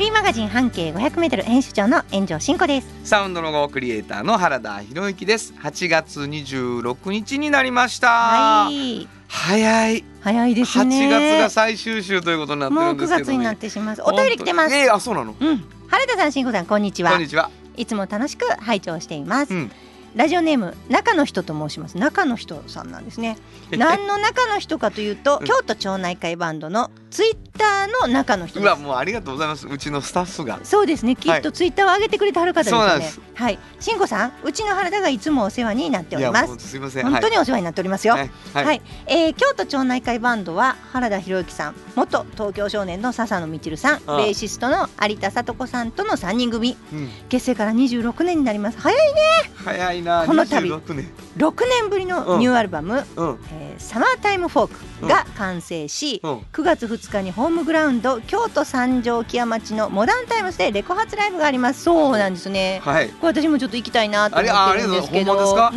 [0.00, 2.88] フリーマガジン半径 500m 編集長の炎上真子です。
[3.04, 9.06] サウンドロゴクリエイターの原田博之です8月26日になりました、はい。
[9.28, 11.06] 早い早いです8ね。
[11.10, 14.00] 月が最終週ということになってもう9るんですけど、ね、月になってします。
[14.00, 14.74] お便り来てます。
[14.74, 15.34] えー、あそうなの？
[15.38, 15.64] うん。
[15.88, 17.20] 原田さん、真子さん、こんにちはこん。
[17.20, 19.52] にちは、いつも楽しく拝聴しています。
[19.52, 19.70] うん、
[20.14, 21.96] ラジオネーム中の人と申します。
[21.96, 23.38] 中の人さんなんですね。
[23.70, 25.46] 何の中の人かというと、うん。
[25.46, 28.82] 京都町内会バンドのツイッターの中の人うわです。
[28.86, 29.66] もうありがとうございます。
[29.68, 30.60] うちのスタッフが。
[30.64, 31.16] そうですね。
[31.16, 32.82] きっとツイッターを上げてくれてはる方ですよね。
[32.82, 33.20] そうなんです。
[33.34, 33.58] はい。
[33.78, 36.68] 真子さん、うちの原田がいつもお世話になっております。
[36.68, 37.10] すいません。
[37.10, 38.14] 本当にお世話になっておりますよ。
[38.14, 38.30] はい。
[38.54, 46.76] はい、はい、えー京都町内会バンドは原田博之さん元東京少年の笹野みちるさんベーシストの有田聡子さんとの3人組。
[46.92, 48.80] うん、結成から26年になります。
[48.80, 49.20] 早いね。
[49.64, 51.08] 早いなこの度26年。
[51.36, 56.38] 6年ぶりのニューアルバムうん「えーサマータイムフォーク」が完成し、うん。
[56.52, 61.82] 9月2日にホームグラウンド京都三条木屋町のモダンタイムスでレコ発ライブがあります。
[61.82, 62.80] そうなんですね。
[62.84, 63.08] はい。
[63.08, 65.72] これ私もちょっと行きたいなと思ってるんですけど。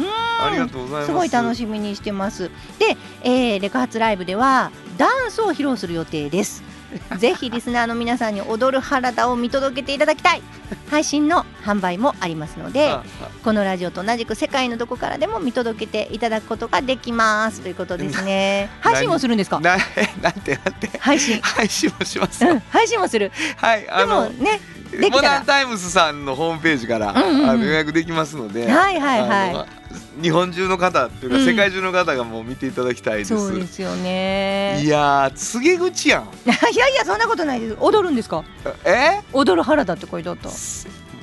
[1.06, 2.50] すごい楽しみにしてます。
[2.80, 6.64] で、えーレコ発ライブではダンスを披露する予定です。
[7.18, 10.42] ぜひリスナーの皆さんに踊る原田を見届けていただきたい。
[10.90, 13.04] 配信の販売もありますのであ、
[13.44, 18.70] このラジオと同じく世界のどこからでも見届けていただくことができますということですね。
[18.82, 19.60] 配信もするんですか？
[19.60, 20.60] なえなんて？
[20.64, 20.90] なんて？
[21.00, 21.40] 配信。
[21.42, 23.32] 配信もしますよ、うん、配信もする。
[23.58, 24.60] はいあでものね、
[25.00, 29.84] できモダンタイムスさんのホームページから、うんうんうんあの予約できますので、はいはいはい
[30.22, 33.36] 日本中の方っていうか、うん世界中の方がもう見ていただきたいです。
[33.38, 34.82] そうですよね。
[34.84, 36.24] いやー告げ口やん。
[36.46, 37.78] いやいやそんなことないです。
[37.80, 38.44] 踊るんですか？
[38.86, 39.22] え？
[39.34, 40.50] 踊る原田って書いてあった。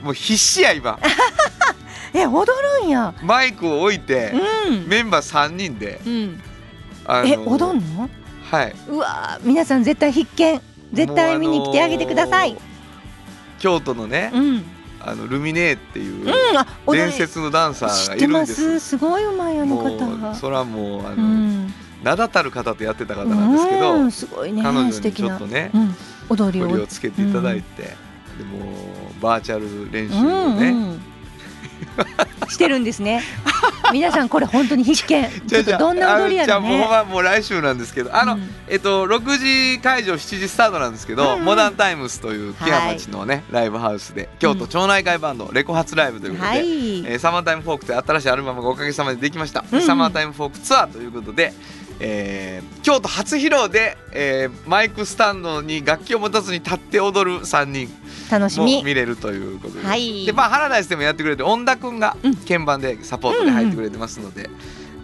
[0.05, 0.99] もう必死や今。
[2.13, 2.47] え踊
[2.81, 3.15] るんや。
[3.23, 4.33] マイクを置いて、
[4.69, 4.89] うん。
[4.89, 6.43] メンバー三人で、うん。
[7.07, 8.11] あのえ踊んの？
[8.51, 8.75] はい。
[8.89, 10.61] うわー皆さん絶対必見
[10.93, 12.57] 絶対見に来てあげてください、
[13.61, 14.45] 京都のね、うん。
[14.49, 14.65] うん
[15.03, 16.27] あのルミネっていう
[16.93, 18.81] 伝説のダンサーがいるんです。
[18.81, 18.81] す。
[18.81, 21.73] すごいうまいあのも方それはもうあうの、ん。
[22.03, 24.63] 名だたる方とやってた方なんですけど、うんすごいね。
[24.63, 25.95] 彼女にちょっとねうん、
[26.29, 26.83] 踊りを。
[26.83, 27.89] をつけていただいて、で
[28.45, 28.75] も
[29.23, 30.21] バーチャル練習を
[30.55, 31.03] ね、うんうん
[32.49, 33.23] してるんですね。
[33.93, 35.29] 皆さんこれ本当に必見。
[35.49, 38.17] ちょっとどんな踊りやろあのじゃあもうまもう来週なんですけど。
[38.17, 38.51] あの、うん。
[38.69, 41.45] えっと6時会場7時スタートなんですけど、うんうん。
[41.45, 49.79] モダンタイムスという木屋町のね、ライブハウスで京都町内会バンド、レコ発ライブということで、はい、えーサマータイムフォークという新しいアルバムがおかげさまでできました、うん。
[49.79, 51.53] うんサマータイムフォークツアーということで、
[52.01, 58.00] えー京都初披露で、えーマイクスタンドに楽器を持たずに立って踊る3人も
[58.31, 58.83] 楽しみ。
[58.85, 60.25] 見れるということで、はい。
[60.27, 62.37] でまあハラダイスでもやってくれて恩田君がうん。
[62.37, 64.49] 鍵盤でサポートで入ってくれてますので、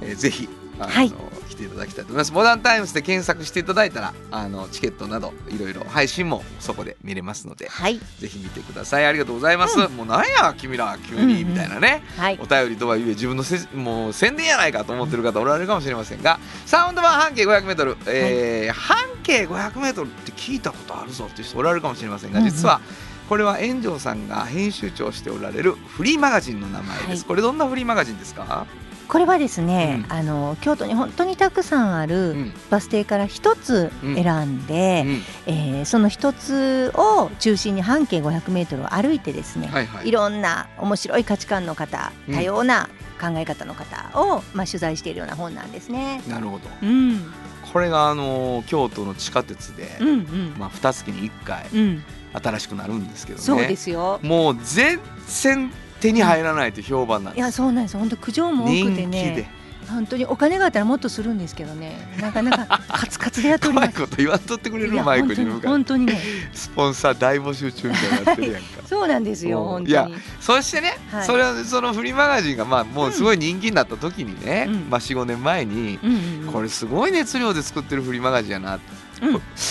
[0.01, 0.49] えーぜひ
[0.79, 1.13] あの、はい。
[1.49, 2.33] 来ていただきたいと思います。
[2.35, 7.99] モダンタイムスで検索していただいたらあのチケットなどいろいろ配信もそこで見れますのではい。
[8.19, 9.07] ぜひ見てください。
[9.07, 12.39] ありがとうございます、もうなんや君ら急にうんうんみたいなね、はい。
[12.43, 22.51] お便りとはいえ自分のせもう宣伝やないかと思ってる方おられるかもしれませんがサウンド版半径 500m、えー半径 500m って聞いたことあるぞっていう人おられるかもしれませんが、うんうん。
[22.53, 22.81] 実は
[23.29, 27.21] これは炎上さんが編集長をしておられるフリーマガジンの名前です、はい。
[27.23, 28.67] これどんなフリーマガジンですか、
[29.09, 30.13] これはですね、うん。
[30.13, 32.53] あの京都に本当にたくさんあうるん。
[32.71, 35.23] バス停から一つ選んで、うん。
[35.47, 40.09] えーその一つを中心に半径500メートルを歩いてですね、はいはい。
[40.09, 42.35] いろんな面白い価値観の方うん。
[42.35, 42.89] 多様な
[43.21, 46.23] 考え方の方を、まあ、取材しているような本なんですね。
[46.29, 46.69] なるほど。
[46.83, 47.33] うん、
[47.73, 53.45] これがあの京都の地下鉄で、うん、うん、まあ、2月に1回うん、新しくなるんですけどね。
[53.45, 54.21] そうですよ。
[54.23, 55.71] もう全然
[56.01, 57.39] 手に入らないと評判なんです。
[57.39, 57.97] いや、そうなんです。
[57.97, 59.11] 本当苦情も多くて人気で。
[59.11, 59.51] ね、
[59.89, 64.01] 本当にお金があったらもっとするんですけどね、なかなか カツカツでやっており怖います。
[64.03, 65.69] こと言わんとってくれるマイク本当にに向かって。
[65.69, 66.21] 本当にね、
[66.53, 68.69] スポンサー大募集中みたいになってるやんか。
[68.87, 69.61] そうなんですよ。
[69.61, 70.21] うん本いや当に。
[70.41, 71.27] そしてね、はい。
[71.27, 74.87] それはそのフリーマガジンがまあもうすごい人気になった時にね、うん。
[74.91, 76.13] まあ45年前に、うんう
[76.43, 76.53] んうん。
[76.53, 78.79] これすごい熱量で作ってるフリーマガジンやな、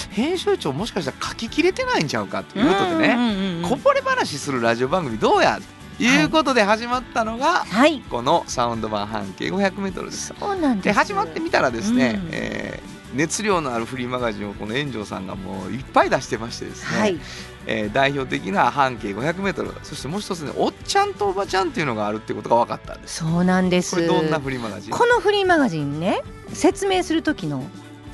[0.09, 5.59] 編集長もしかしたら書ききれてないんちゃうかっていうことでね、こぼれ話するラジオ番組どうや
[5.97, 8.01] ということで始まったのが、はい。
[8.01, 10.33] このサウンド版半径 500m です。
[10.37, 10.85] そうなんです。
[10.85, 12.29] で始まってみたらですね、うん。
[12.31, 17.17] えー熱量のあるフリーマガジンをこの炎上さんがもういっぱい出してましてですね、はい。
[17.65, 23.23] えー代表的な半径 500m そしてもう一つねおっちゃんとおばちゃんっていうのがあるってことが分かったんです。
[23.23, 23.95] そうなんです。
[23.95, 24.91] これどんなフリーマガジン？
[24.91, 27.63] このフリーマガジンね説明する時の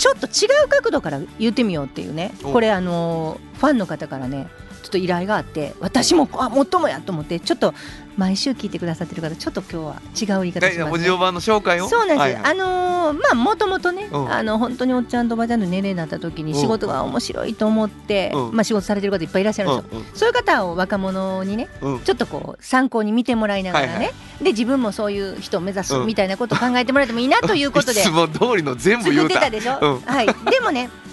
[0.01, 2.33] ちょっと違う角度から言ってみようっていうね。
[2.43, 2.53] お。
[2.53, 4.47] これあのファンの方からね
[4.91, 7.73] と依頼があって私もあもっともやと思ってちょっと
[8.17, 10.83] 毎週聞いてくださってる方ちょっと今日は違う言い方します、ね。
[10.85, 11.87] 文字版の紹介を？
[11.87, 12.43] そうなんです、はいはい。
[12.43, 14.31] あのーまあもともとね、うん。
[14.31, 18.55] あの本当におっちゃんとおばちゃんの年齢になった時に仕事が面白いと思って、うん。
[18.55, 21.93] まあ仕事されてる方いっぱいいらっしゃるんですよ、うんそういう方を若者にねうん。
[21.95, 24.11] うんちょっとこう参考に見てもらいながらね、はいは
[24.41, 26.07] で自分もそういう人を目指すうん。
[26.07, 28.01] みたいなことを考えてもらってもいいなということで。
[28.01, 29.39] いつも通りの全部作言うた。
[29.39, 29.99] ってたでしょ、うん。
[30.01, 30.89] はい、でもね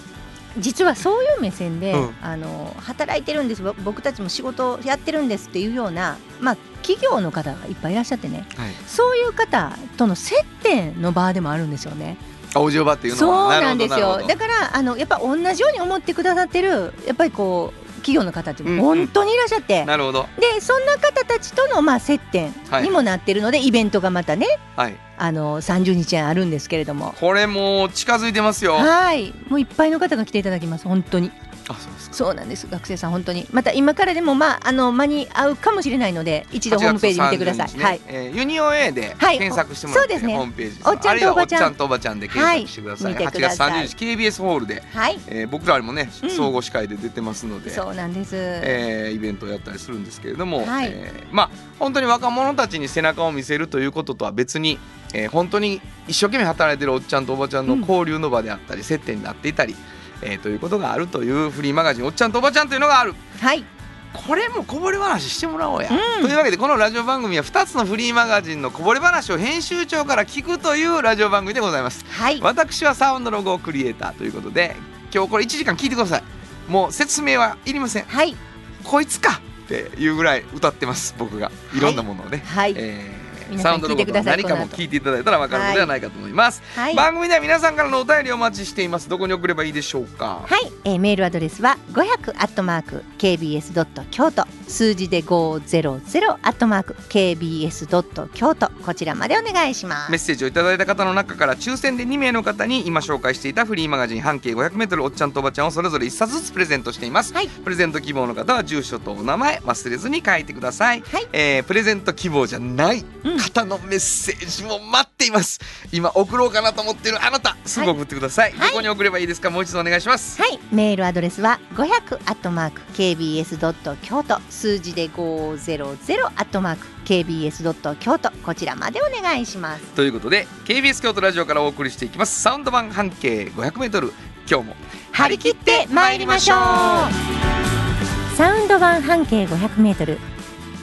[0.57, 2.15] 実はそういう目線で、うん。
[2.21, 3.63] あの働いてるんです。
[3.63, 8.45] ぼ僕たちも仕事をやってるんですっていうような、まあ、企業の方がいっぱいいらっしゃってね。
[8.57, 8.73] はい。
[8.87, 12.17] そういう方との接点の場でもあるんですよね。
[12.55, 14.25] あおっていうのそうはなんですよ。
[14.27, 20.25] だからあのやっぱ同じように思ってくださってるやっぱりこう企業の方って本当にいらっしゃって、なるほど。
[20.39, 24.47] でそんな方たちとのまあ接点にもなってるので、イベントがまたね。
[24.75, 27.13] はいあの30日あるんですけれども。
[27.19, 28.73] これもう近づいてますよ。
[28.73, 29.33] はい。
[29.49, 30.87] もういっぱいの方が来ていただきます。
[30.87, 31.31] 本当に。
[31.67, 32.15] あそうですか。
[32.15, 32.67] そうなんです。
[32.67, 33.45] 学生さん本当に。
[33.51, 37.83] また今からでもまああの間に合うかもしれないので一度ホームページ見てください、8月30日ね。
[37.83, 38.01] はい。
[38.07, 39.37] えーユニオン A ではい。
[39.37, 40.35] 検索してもらって、そうですね。
[40.37, 41.75] ホームページおっちゃんとおばちゃん。
[41.75, 43.25] とおばちゃんで検索してください、はい。
[43.25, 43.85] 見てく8月ださい。
[43.85, 45.19] 30日 KBS ホールで、はい。
[45.27, 46.29] えー僕らもねうん。
[46.31, 50.89] 総合司会で出てますので、そうなんです、えーイベントをやったりするんですけれども、はい。
[50.91, 54.79] えーまあ本当に若者たちに背中を見せるということとは別に、
[55.13, 59.75] えー本当に一生懸命働いてるおっちゃんとおばちゃんの交流の場であったり、接点になっていたり、
[60.21, 63.15] えーということがあるというフリーマガジン「おっちゃんとおばちゃん」というのがある。
[63.39, 63.63] はい。
[64.11, 66.23] これもこぼれ話してもらおうや、うん。
[66.23, 72.03] というわけでこのラジオ番組は2つのフリーマガジンのこぼれ話を編集長から聞くというラジオ番組でございます。
[72.09, 72.39] はい。
[72.41, 74.75] 私はサウンドロゴクリエイターということで
[75.13, 76.23] 今日これ1時間聞いてください。
[76.67, 78.05] もう説明はいりません。
[78.05, 78.35] はい。
[78.83, 81.51] こいつかっていうぐらい歌ってます僕が。
[81.75, 82.73] いろんなものをね、はい。
[82.75, 83.18] えー
[83.57, 86.95] サウンドロゴとは何かも聞いていただいたら分かるのではないかと思います、はい。
[86.95, 89.09] 番組では皆さんからのお便りをお待ちしています。
[89.09, 90.45] どこに送ればいいでしょうか？
[90.45, 100.11] はい、えーメールアドレスは500アットマーク kbs ドット京都数字で500アットマーク kbs ドット京都こちらまでお願いします。
[100.11, 107.47] メッセージをいただいた方の中から抽選で2名の方に今紹介していたフリーマガジン半径 500m おっちゃんとおばちゃんをそれぞれ1冊ずつプレゼントしています、はい。
[107.47, 111.27] プレゼント希望の方は住所とお名前忘れずに書いてください、はい。
[111.33, 115.59] えープレゼント希望じゃないうん方のメッセージも待っています。
[115.91, 118.69] 今送ろうかなと思っているあなたすぐ送ってください、はい。
[118.69, 119.49] どこに送ればいいですか？
[119.49, 120.41] もう一度お願いします。
[120.41, 128.29] はい、メールアドレスは500アットマーク kbs ドット京都数字で500アットマーク kbs ドット京都。
[128.43, 129.83] こちらまでお願いします。
[129.93, 132.41] ということで KBS 京都ラジオからお送りしていきます。
[132.41, 134.11] サウンド版半径 500m
[134.49, 134.75] 今日も
[135.13, 138.35] 張り切って参りましょう。
[138.35, 140.17] サウンド版半径500メートル。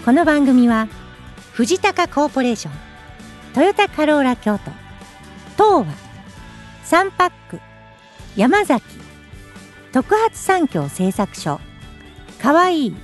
[0.07, 0.89] この番組は
[1.53, 2.75] 藤高コーポレーション
[3.53, 4.71] トヨタカローラ京都
[5.57, 5.87] 東和
[6.83, 7.61] サンパック
[8.37, 8.85] 山崎
[9.93, 11.61] 特発産業製作所
[12.41, 12.97] かわいい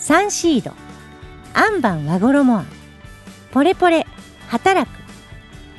[0.00, 0.72] サンシード。
[1.52, 2.56] アンバン和衣。
[2.56, 2.66] あん
[3.52, 4.06] ポレポレ
[4.48, 4.94] 働く。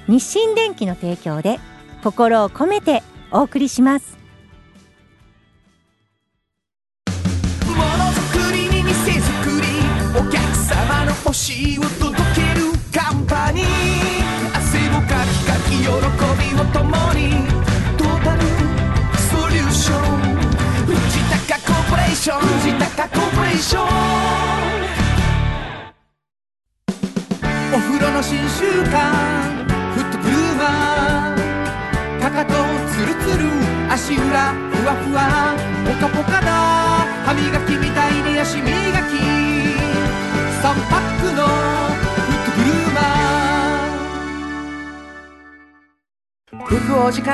[0.07, 1.59] 日清電機の提供で
[2.03, 3.01] 心を込めて
[3.31, 4.20] お送りします。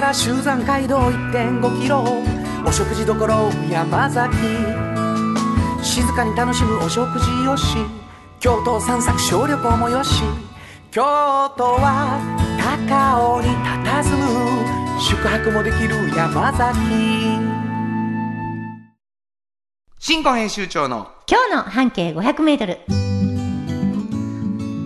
[0.08, 2.02] から集山街道1.5キロ。
[2.66, 3.14] お食事処
[3.70, 4.38] 山崎。
[5.84, 7.76] 静かに楽しむお食事よし。
[8.40, 10.24] 京都散策小旅行もよし。
[10.92, 11.02] 京
[11.58, 12.22] 都は
[12.88, 15.02] 高尾に佇む。
[15.02, 16.78] 宿泊もできる山崎。
[20.00, 23.07] 新婚編集長の今日の半径500メートル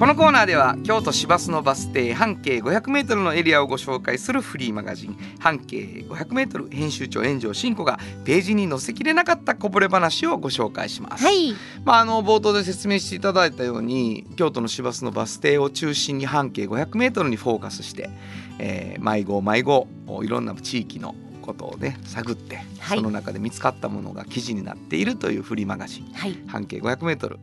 [0.01, 5.77] このコーナーでは京都市バスのバス停半径 500m のエリアをご紹介するフリーマガジン半径
[6.09, 11.23] 500m 編集長炎上真子がページに載せきれなかったこぼれ話をご紹介します。
[11.23, 11.53] はい
[11.85, 18.09] まあ、あの冒頭で説明していただいたように京都の市バスのバス停を中心に半径 500m にフォーカスして、
[18.57, 19.87] えー、迷子迷子
[20.23, 22.97] いろんな地域のこことをね探って、はい。
[22.97, 26.37] その中で見つかったものが記事になっているというフリーマガジンはい。
[26.47, 27.37] 半径 500m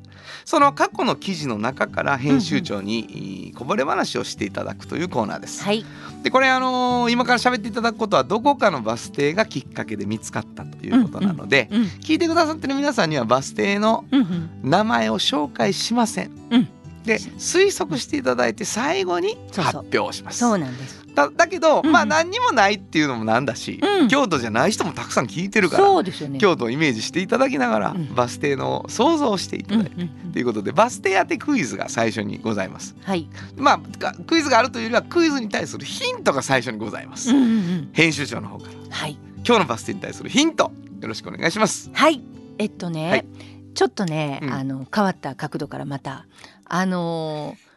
[0.44, 5.62] その過去の記事の中から編集長に、こぼれ話をしていただくというコーナーです。
[5.64, 5.84] はい。
[6.22, 11.82] でこれあのー今から喋っていただくことはどこかのバス停がきっかけで見つかったということなので、うん。
[11.82, 14.50] 聞いてくださってる皆さんにはバス停のうんうん。
[14.62, 16.30] 名前を紹介しません。
[16.50, 16.68] うん
[17.08, 20.38] で推測していただいて最後に発表します。
[20.38, 21.08] そうなんです。
[21.14, 21.90] だだけど、うん。
[21.90, 24.08] まあ何にもないっていうのもなんだし、うん。
[24.08, 26.38] 京都じゃない人もたくさん聞いてるから、ね。
[26.38, 28.14] 京都をイメージしていただきながら、うん。
[28.14, 29.90] バス停の想像をしていただいて、
[30.32, 32.94] ということでバス停当てクイズが最初にございます。
[33.02, 33.28] はい。
[33.56, 37.30] まあがクイズがあるというよりはクイズに対するヒントが最初にございます。
[37.30, 37.90] うんうんうん。
[37.92, 38.72] 編集長の方から。
[38.90, 39.18] はい。
[39.44, 41.90] 今日のバス停に対するヒントよろしくお願いします。
[41.92, 42.22] はい。
[42.58, 43.26] えっとね、はい。
[43.74, 44.52] ちょっとね、うん。
[44.52, 46.26] あの変わった角度からまた
[46.68, 47.68] あのー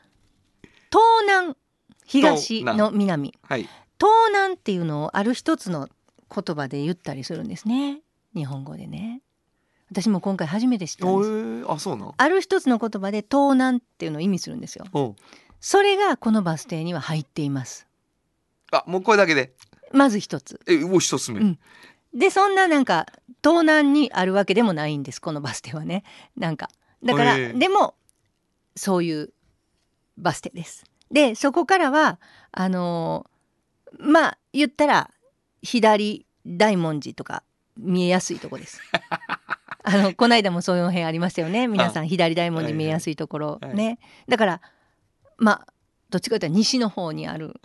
[0.91, 1.55] 東南
[2.05, 3.33] 東の南。
[3.43, 3.61] はい。
[3.97, 5.87] 東南っていうのをある一つの
[6.29, 8.01] 言葉で言ったりするんですね。
[8.35, 9.21] 日本語でね。
[9.89, 11.29] 私も今回初めて知ったんです。
[11.29, 12.13] ー、あそうなん。
[12.15, 14.85] ある一つの言葉で東南っていうのを意味するんですよ。
[14.91, 15.15] お
[15.61, 17.87] それがこのバス停には入っています。
[18.73, 19.53] あもうこれだけで？
[19.93, 20.59] まず一つ。
[20.67, 21.39] えお一つ目。
[21.39, 21.59] うん。
[22.13, 23.05] でそんななんか
[23.41, 26.03] 東南にあるわけでもないんですこのバス停はね。
[26.35, 26.69] なんか。
[27.03, 27.95] だから、へえでも
[28.75, 29.33] そういう
[30.17, 30.83] バス停です。
[31.11, 32.19] でそこからは
[32.51, 33.31] あのー
[33.99, 35.11] まあ言ったら
[35.61, 37.43] 左大文字とか
[37.77, 38.79] 見えやすいとこです。
[39.83, 41.67] あのこの間もそういうお部屋ありましたよね。
[41.67, 43.47] 皆さん左大文字見えやすいところ。
[43.53, 43.75] はいはい。
[43.75, 43.99] ね、
[44.29, 44.61] だから
[45.37, 45.73] まあ
[46.09, 47.59] どっちかというと西の方にある。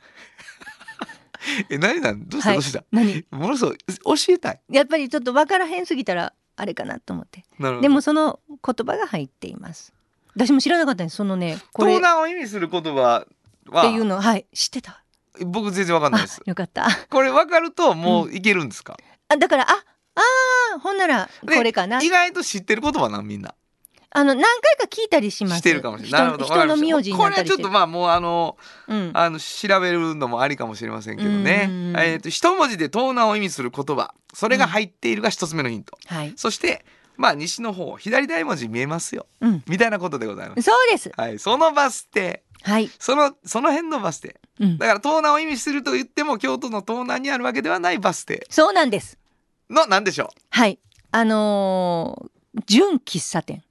[1.70, 2.26] え何なん？
[2.28, 2.48] どうした？
[2.50, 2.56] はい。
[2.56, 2.84] どうした？
[2.90, 3.24] 何？
[3.30, 3.78] ものすごい
[4.18, 4.60] 教えたい。
[4.70, 7.44] やっぱりちょっと分からへんすぎたらあれかなと思って。
[7.58, 7.82] なるほど。
[7.82, 9.92] でもその言葉が入っています。
[10.36, 11.16] 私も知らなかったんです。
[11.16, 13.26] そのね、これっ東南を意味する言葉
[13.70, 15.02] はていうの、はい、知ってた。
[15.44, 16.40] 僕全然わかんないあです、。
[16.44, 16.86] よかった。
[17.10, 18.96] これわかるともういけるんですか？
[19.28, 22.02] あ、だから、あ、あーほんなら、こでれかな。
[22.02, 23.26] 意外と知ってる言葉なん？
[23.26, 23.54] みんな。
[24.10, 25.58] あの、何回か聞いたりします。
[25.58, 26.20] してるかもしれない。
[26.22, 26.44] なるほど。
[26.46, 27.44] 人人の名字これは。
[27.44, 28.56] ちょっとまあもうあの
[28.88, 29.10] うん。
[29.12, 31.96] あの調べるのもありかもしれませんけどねうん。
[31.98, 35.98] えっ、と一文字で東南を意味する言葉、それが入っているが一つ目のヒント。
[36.06, 36.32] はい。
[36.36, 39.62] そしてまあ西の方左大文字見えますようん。
[39.68, 40.62] みたいなことでございます。
[40.62, 41.12] そうです。
[41.16, 42.90] はい、そのバス停、はい。
[42.98, 44.40] そのその辺のバス停。
[44.60, 44.78] うん。
[44.78, 49.18] だから東南を意味すると言っても京都の東南にあるわけではないバス停そうなんです。
[49.70, 50.78] の何でしょはい。
[51.12, 53.62] あのー純喫茶店。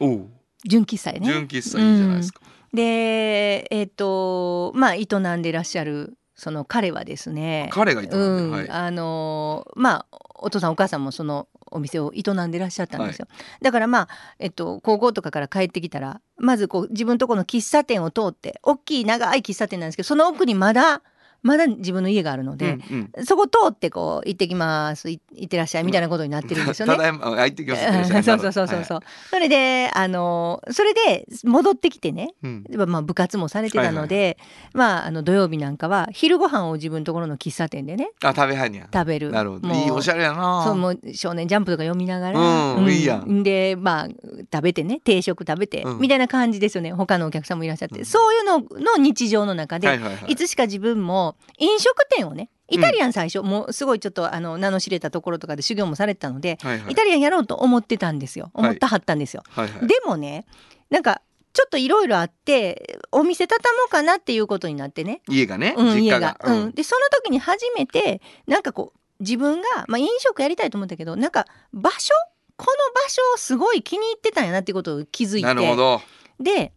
[0.00, 0.04] う。
[0.04, 0.28] おお。
[0.64, 1.26] 純喫茶やね。
[1.26, 2.40] 純喫茶いいじゃないですか。
[2.72, 7.68] で、えっ、と、まあ、営んでいらっしゃる、その彼はですね。
[7.72, 8.68] 彼がいたうん、はい。
[8.68, 13.26] あのーまあお父さんお母さんもそのお店を営んでらっしゃったんですよ、
[13.62, 21.02] だからまあ、えっと、高校とかから帰ってきたらまずこう自分とこの喫茶店を通って大きい長い喫茶店なんですけどその奥にまだ
[21.44, 23.26] まだ自分の家があるので、うんうん。
[23.26, 25.10] そこ通ってこう行ってきます。
[25.10, 26.96] い行ってらっしゃいみたいなことになってるんですよね。
[26.96, 28.84] ただいまあ入ってきますうん そうそうそうそう。
[28.84, 32.30] そう、それであのそれで戻ってきてね。
[32.42, 32.64] うん。
[32.88, 34.38] まあ部活もされてたので、
[34.72, 38.88] まああの土曜日なんかは昼ご飯を自分のところの喫茶店でねあ食べはんや。
[38.92, 39.30] 食べる。
[39.30, 39.68] なるほど。
[39.68, 40.64] いいおしゃれやな。
[40.64, 42.40] そうもう少年ジャンプとか読みながら、
[42.74, 43.42] うんいいやん。
[43.42, 44.08] でまあ
[44.50, 45.98] 食べてね定食食べて、うん。
[46.00, 46.92] みたいな感じですよね。
[46.92, 48.04] 他のお客さんもいらっしゃって、うん。
[48.06, 50.14] そういうのの日常の中で、はいいはい。
[50.14, 56.92] はいつしか自分も飲食店をねイタリアン最初、もうすごいちょっとあの名の知れたところとかで修行もされてたので、はいはい。
[56.92, 58.50] イタリアンやろうと思ってたんですよ。
[58.54, 58.66] はい。
[58.68, 59.42] 思ったはったんですよ。
[59.50, 59.86] はいはい。
[59.86, 60.46] でもね
[60.90, 61.20] なんか
[61.52, 65.20] ちょっといろいろあってお店畳もうかなっていうことになってね。
[65.28, 66.36] 家がねうん、実家家が。
[66.40, 66.54] が。
[66.54, 72.12] うん、でその時に初めてなんかこう自分が、まあ、飲食やりたいと思ったけどなんか場所
[72.56, 76.00] この場所をすごい気に入ってたんやなっていうことを気づいなるほてど。
[76.40, 76.72] で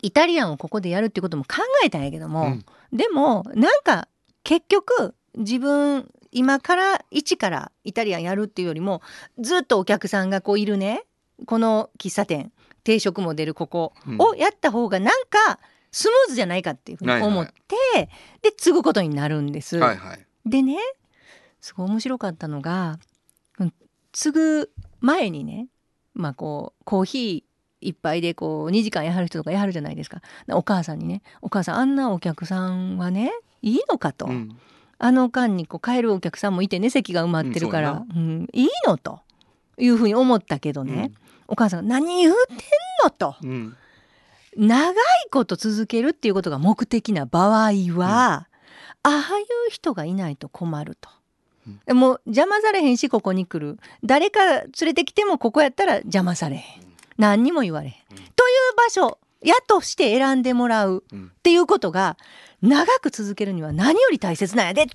[0.00, 4.08] イタリアンをここでやるっていうことも考えたんやけども、うんでもなんか
[4.44, 9.02] 結局自分今から一からイタリアンやるっていうよりも
[9.38, 11.04] ずっとお客さんがこういるね
[11.46, 12.52] この喫茶店
[12.84, 15.58] 定食も出るここうんをやった方がなんか
[15.90, 18.08] スムーズじゃないかっていうふうに思って、
[18.40, 19.76] で継ぐことになるんです。
[19.76, 20.26] はいはい。
[20.46, 20.78] でね
[21.60, 22.98] すごい面白かったのが
[23.58, 23.74] うん
[24.12, 25.68] 継ぐ前にね
[26.14, 30.20] まあこうコーヒー一杯でこう2時間やはる人とかやはるじゃないですか。
[30.50, 34.26] お母さんにね「お母さんあんなお客さんはねいいのか」と。
[34.26, 34.56] うん。
[34.98, 38.48] あの間にこう帰るお客さんもいてね席が埋まってるから、うんうん。
[38.52, 39.20] いいのと。
[39.78, 41.12] いうふうに思ったけどね、
[41.48, 42.56] お母さんが「何言うてん
[43.04, 43.36] の?」と。
[43.42, 43.76] うん。
[44.56, 44.94] 長い
[45.30, 48.48] こと続けるっていうことが目的な場合は、
[49.02, 51.08] ああいう人がいないと困ると。
[51.94, 53.78] もう邪魔されへんしここに来る。
[54.04, 56.91] 誰か連れてきてもここやったら邪魔されへん
[57.22, 58.16] 何にも言われへん、うん。
[58.16, 58.32] という
[58.76, 61.26] 場所やとして選んでもらううん。
[61.26, 62.16] っていうことが
[62.62, 64.86] 長く続けるには何より大切なんやでっ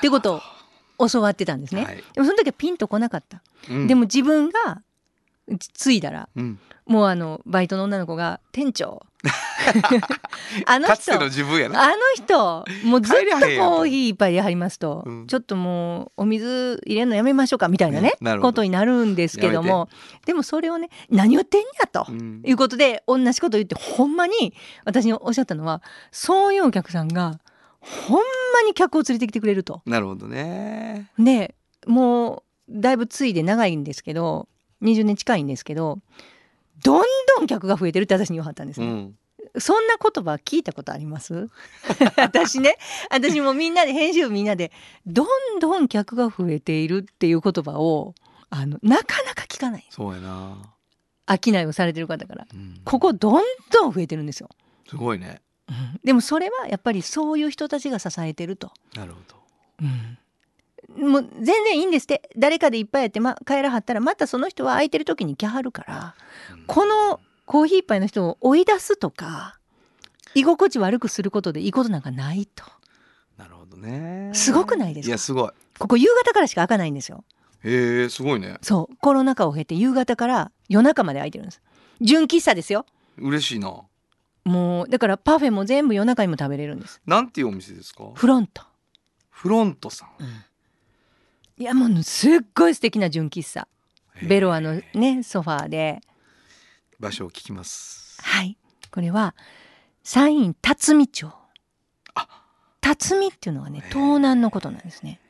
[0.00, 0.40] てこと
[0.98, 1.96] を教わってたんですね、はい。
[1.96, 3.86] でもその時はピンとこなかった、うん。
[3.86, 4.82] でも自分が
[5.74, 6.58] ついだらうん。
[6.86, 9.02] もうあのバイトの女の子が「店長。
[10.66, 11.82] あの人かつての自分やな。
[11.84, 15.26] あの人もうずっとコーヒー一杯でやりますと、うん。
[15.28, 19.88] ちょっともうお水入れるのやめましょうかみたいなねことになるんですけども
[20.26, 22.42] でもそれをね何言ってんやと、うん。
[22.44, 27.38] いうことで同じこと言ってほんまに私におっしゃったのはそういうお客さんが
[27.80, 28.18] ほん
[28.54, 29.82] まに客を連れてきてくれると。
[29.86, 31.10] なるほどね。
[31.18, 31.54] で
[31.86, 32.42] もう
[32.80, 34.48] だいぶついで長いんですけど
[34.82, 35.98] 20年近いんですけど
[36.82, 38.86] どんどん客が増えてるって私に言わはったんですね。
[38.86, 39.14] うん。
[39.58, 41.48] そんな言葉聞いたことあります？
[42.16, 42.76] 私ね。
[43.10, 44.72] 私もみんなで編集部みんなで
[45.06, 48.14] どんどん客が増えているっていう言葉を
[48.50, 49.86] あのなかなか聞かない。
[49.90, 50.56] そうやな。
[51.42, 52.46] 商いをされてる方から。
[52.52, 52.80] うん。
[52.84, 54.48] ここどんどん増えてるんですよ、
[54.88, 55.40] すごいね。
[56.04, 59.36] でもそれはやっぱりそういう人たちが支えてると、なるほど
[60.96, 62.30] もう全然いいんですって。
[62.36, 66.14] 誰かでいっぱいやって、ま、帰らはったらまたその人は空いてる時に来はるから
[66.52, 66.64] うん。
[66.66, 69.58] このコーヒー一杯の人を追い出すとか
[70.34, 72.64] 居心地悪くすることでいいことなんかないと。
[73.36, 74.30] なるほどね。
[74.34, 75.08] すごくないですか？
[75.08, 75.50] いやすごい。
[75.78, 77.24] ここ夕方からしか開かないんですよ。
[77.64, 78.56] へえすごいね。
[78.62, 78.96] そう。
[79.00, 81.60] コロナ禍を経て夕方から夜中まで開いてるんです。
[82.00, 82.86] 純喫茶ですよ。
[83.18, 83.82] 嬉しいな。
[84.44, 87.00] もうだからパフェも全部夜中にも食べれるんです。
[87.06, 88.10] なんていうお店ですか？
[88.14, 88.62] フロント。
[89.30, 90.08] フロントさん
[91.62, 93.68] いやもうすっごい素敵な純喫茶。
[94.20, 96.00] ベロアのねソファーで。
[96.98, 98.20] 場所を聞きます。
[98.20, 98.58] はい。
[98.90, 99.36] これは
[100.02, 101.30] 山陰辰巳町。
[102.16, 102.26] あ。
[102.80, 105.20] 辰巳っていうのはね東南のことなんですね。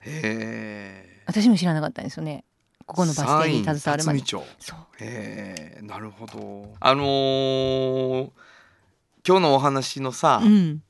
[0.00, 2.42] へえ私も知らなかったんですよね。
[2.84, 4.18] ここのバス停に携わるまで。
[4.18, 4.44] 山陰辰巳町。
[4.58, 4.78] そう。
[4.98, 6.74] へえなるほど。
[6.80, 8.30] あのー
[9.24, 10.82] 今日のお話のさ、うん。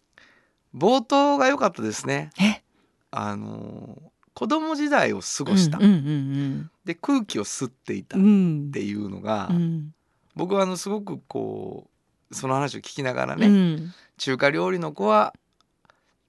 [0.75, 2.30] 冒頭が良かったですね。
[2.40, 2.62] え？
[3.11, 8.29] あのー子供時代を過ごした、うんうんで空気を吸っていたっうんう
[8.69, 9.93] んていうのが、うん。
[10.35, 11.90] 僕はあのすごくこ
[12.31, 13.93] うその話を聞きながらうね、ん。
[14.17, 15.35] 中華料理の子は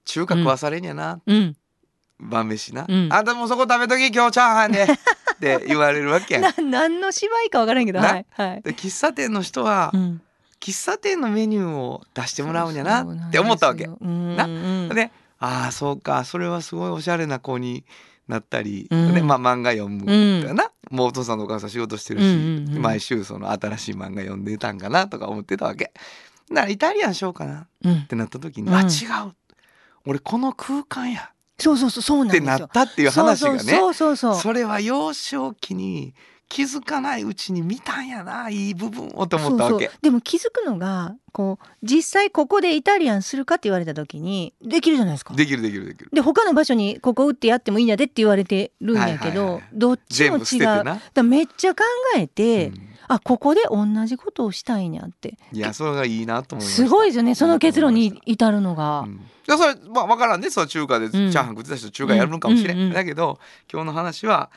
[0.04, 1.56] 中華食わされんやな、うん。
[2.20, 3.08] 晩飯な、うん。
[3.14, 4.84] あんたもうそこ食べとき今日チャーハンで。
[5.36, 6.44] って言われるわけやん。
[6.44, 8.08] な何の芝居かわからんけどな。
[8.08, 8.62] はいはい。
[8.62, 10.22] で喫茶店の人は、うん。
[10.60, 13.86] 喫茶店のメニューを出してもらうんやなって思ったわけ。
[13.86, 14.56] そうなんなですよ。
[14.60, 14.96] うんうん。
[14.96, 16.24] でああそうか。
[16.24, 17.84] それはすごいおしゃれな子に
[18.28, 19.14] なったり、うん。
[19.16, 20.48] でまあ漫画読むうん。
[20.48, 25.92] かな、もうお父さんとお母さん仕事してるし、うんうんうん毎週その新しい漫画読んでたんかなとか思ってたわけ。
[26.50, 28.06] だからイタリアンしようかなっうん。
[28.06, 28.74] てなった時に、うん。
[28.76, 29.34] あ違う。
[30.06, 31.32] 俺この空間や。
[31.58, 33.60] そうそうそうそうってなったっていう話がね。
[33.60, 34.42] そうそうそうそう。
[34.42, 36.14] それは幼少期に
[36.52, 39.86] 気づかないうちに見たんやないい部分をと思ったわけ。
[39.86, 40.00] そうそう。
[40.02, 45.34] でも気づくのがこう実際ここでイタリアンするかって言われた時にできるじゃないですか。
[45.34, 46.10] できるできるできる。
[46.12, 51.00] で他の場所にここ打ってやってもいいんやでって言われてるんやけど、はいはいはいどっちも違う。
[51.14, 51.84] だめっちゃ考
[52.18, 52.88] えて、うん。
[53.08, 55.38] あここで同じことをしたいんやって。
[55.54, 56.84] いやそれがいいなと思いました。
[56.84, 59.02] すごいですよねその結論に至るのが。
[59.02, 62.94] うん、でそれまあ分からんねその中華でチャーハン食ってた人中華やるのかもしれん、うんうんうん。
[62.94, 63.40] だけど
[63.72, 64.52] 今日の話は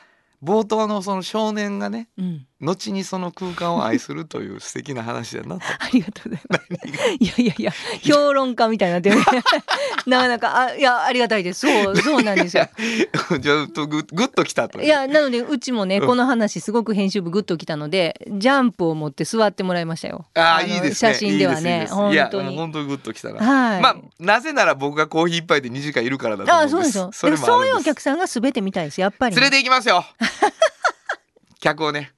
[0.45, 5.61] 冒頭のその少年がねうん、後にその空間を愛するという素敵な話だなと。
[5.79, 7.15] ありがとうございます。
[7.19, 9.15] いやいやいや評論家みたいにな
[10.05, 11.67] なかなかあいやありがたいです。
[11.67, 12.67] そうそうなんですよ。
[13.39, 16.07] じゃあとグッグッときたといやなのでうちもね、うん。
[16.07, 20.25] この話すごく編集部グッときたのでジャンプを持って座ってもらいましたよ。
[20.35, 21.13] ああのいいですね。
[21.13, 22.55] 写真ではねいいですいい本当に。
[22.55, 23.81] 本当にグッときたな、はい。
[23.81, 26.75] まあなぜなら僕がコーヒー一杯で2時間いるからだと思うんです。
[26.75, 27.09] あそうですよ。
[27.11, 29.01] それでもそういうお客さんが全て見たいです。
[29.01, 30.05] やっぱりね、連れて行きますよ
[31.59, 32.11] 客をね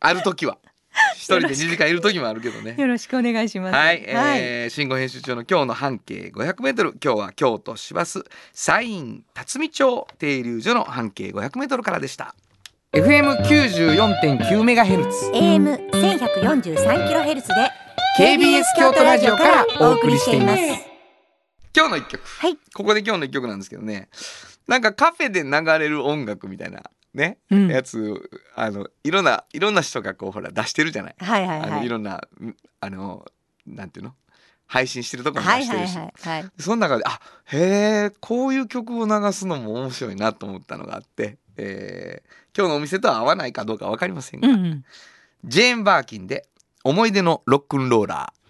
[0.00, 0.58] ある時は。
[1.16, 2.76] 一人で2時間いる時もあるけどね。
[2.78, 3.74] よろしくお願いします。
[3.74, 6.94] はい、えー、新語編集長の今日の半径500メートル。
[7.02, 8.22] 今日は京都市バス
[8.52, 12.34] 西院辰巳町停留所の半径500メートルからでした。
[12.92, 15.30] FM94.9 メガヘルツ。
[15.32, 17.54] AM 1143キロヘルツで
[18.18, 20.62] KBS 京都ラジオからお送りしています。
[21.76, 22.22] 今日の一曲。
[22.24, 22.56] はい。
[22.72, 24.08] ここで今日の一曲なんですけどね。
[24.68, 26.82] なんかカフェで流れる音楽みたいな
[27.14, 31.72] ね、うんやつあのいろんないろんな人がこうほら出してるじゃない、はいはいあはいい。
[31.74, 33.24] のいろんなうんあの
[33.66, 34.14] なんていうの？
[34.66, 36.50] 配信してるとこもはい出してるし、はいはいはい。
[36.58, 37.58] その中であへ
[38.06, 44.84] えこういう曲を流すのも面白いなと思ったのがあって、えー今日のお店とは合わないかどうか分かりませんが、うんうん。
[45.44, 46.46] ジェーン・バーキンで
[46.84, 48.44] 「思い出のロックンローラー」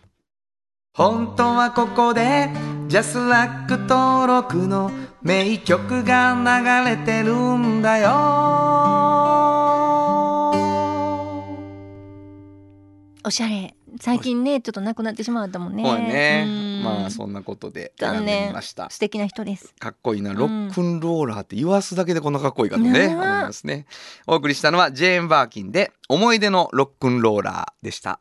[0.92, 2.50] 本当はここで
[2.86, 4.90] ジャスラック登録の
[5.24, 8.10] 名曲が流れてるんだよ。
[13.24, 13.74] おしゃれ。
[13.98, 15.82] 最近ねちょっと亡くなってしまったもんね。
[15.82, 16.44] そうやね。
[16.46, 16.82] うん。
[16.84, 18.90] まあそんなことで選んで残念みました。
[18.90, 19.74] 素敵な人です。
[19.78, 20.34] かっこいいな。
[20.34, 20.36] ん。
[20.36, 23.06] ロックンローラーって言わすだけでこんなかっこいいかとね。
[23.06, 23.86] 思いますね。
[24.26, 28.20] お送りしたのはジェーン・バーキンで思い出のロックンローラーでした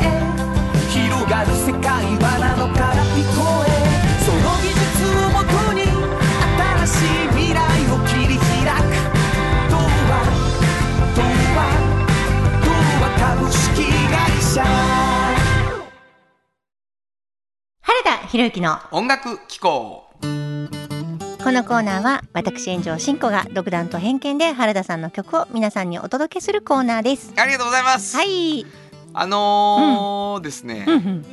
[18.31, 20.05] 原田博之の音楽機構。
[20.21, 27.33] このコーナーは私炎上真子が独断と偏見で原田さんの曲を皆さんにお届けするコーナーです。
[27.35, 28.65] ありがとうございます、はい、
[29.13, 31.25] あのーですね、うんうん、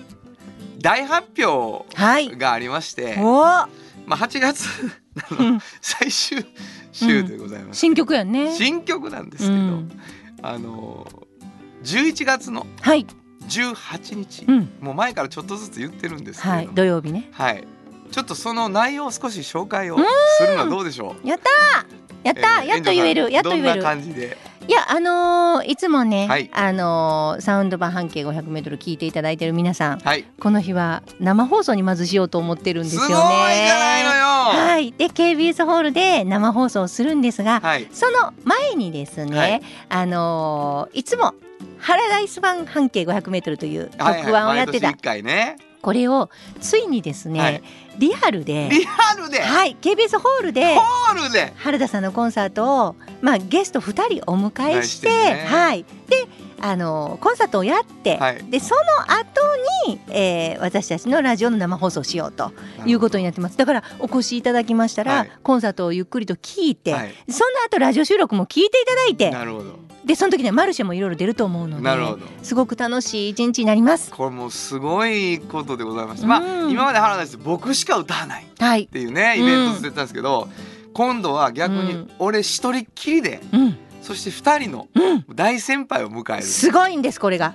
[0.80, 3.68] 大発表はいがありまして、おま
[4.10, 4.64] あ、8月
[5.80, 6.44] 最終
[6.90, 8.52] 週でございます、新曲やんね。
[8.52, 9.90] 新曲なんですけど、うん。
[10.42, 13.06] あのー、11月のはい、
[13.48, 16.66] 18日、うん、もう前からちょっとずつ言ってるんですけれどはい。
[16.68, 17.28] も、土曜日ね。
[17.32, 17.64] はい。
[18.10, 21.98] ちょっとその内容を少し紹介をするのはどうでしょう、やったー。
[22.24, 23.30] やったー、えーやっと言える。
[23.30, 23.82] やっと言える。
[23.82, 24.36] 感じで？
[24.66, 26.50] いやあのーいつもね、はい。
[26.52, 30.24] あのーサウンド版半径 500m 聞いていただいてる皆さんはい。
[30.40, 33.06] この日は生放送にまずしようと思ってるんですよね。
[33.08, 34.24] すごいじゃないのよ。
[34.24, 34.92] はい。
[34.92, 37.88] で KBS ホールで生放送をするんですが、はい。
[37.92, 39.62] その前にですね、はい。
[39.88, 41.34] あのーいつも
[41.80, 45.56] ハラダイス版半径 500m というはい特番をやってた、毎年一回ね。
[45.80, 46.28] これを
[46.60, 47.62] ついにですね、はい。
[47.98, 51.52] リアルでリアルで、はい KBS ホールでホールで？
[51.56, 55.46] 原田さんのコンサートを、まあ、ゲスト2人お迎えしてね。
[55.46, 56.26] はい、で
[56.60, 58.44] あのコンサートをやって、はい。
[58.50, 59.40] でその後
[59.86, 62.50] に、えー私たちのラジオの生放送をしようと
[62.84, 63.56] いうことになってます。
[63.56, 65.30] だからお越しいただきましたら、はい。
[65.44, 67.14] コンサートをゆっくりと聞いて、はい。
[67.30, 72.26] その後ラジオ収録も聞いていただいてなるほどでその時にはマルシェもいろいろ出ると思うのでなるほど。
[72.42, 74.10] すごく楽しい一日になります。
[74.10, 76.70] これもうすごいことでございました、まあうん。
[76.70, 80.48] 今まで原田です僕しか歌わないっはい、ていうねイベントをしてたんですけど、
[80.94, 82.10] 今度は逆にうん。
[82.18, 83.76] 俺一人っきりでうん。
[84.00, 86.42] そして二人のうん、大先輩を迎える。
[86.42, 87.54] すごいんですこれが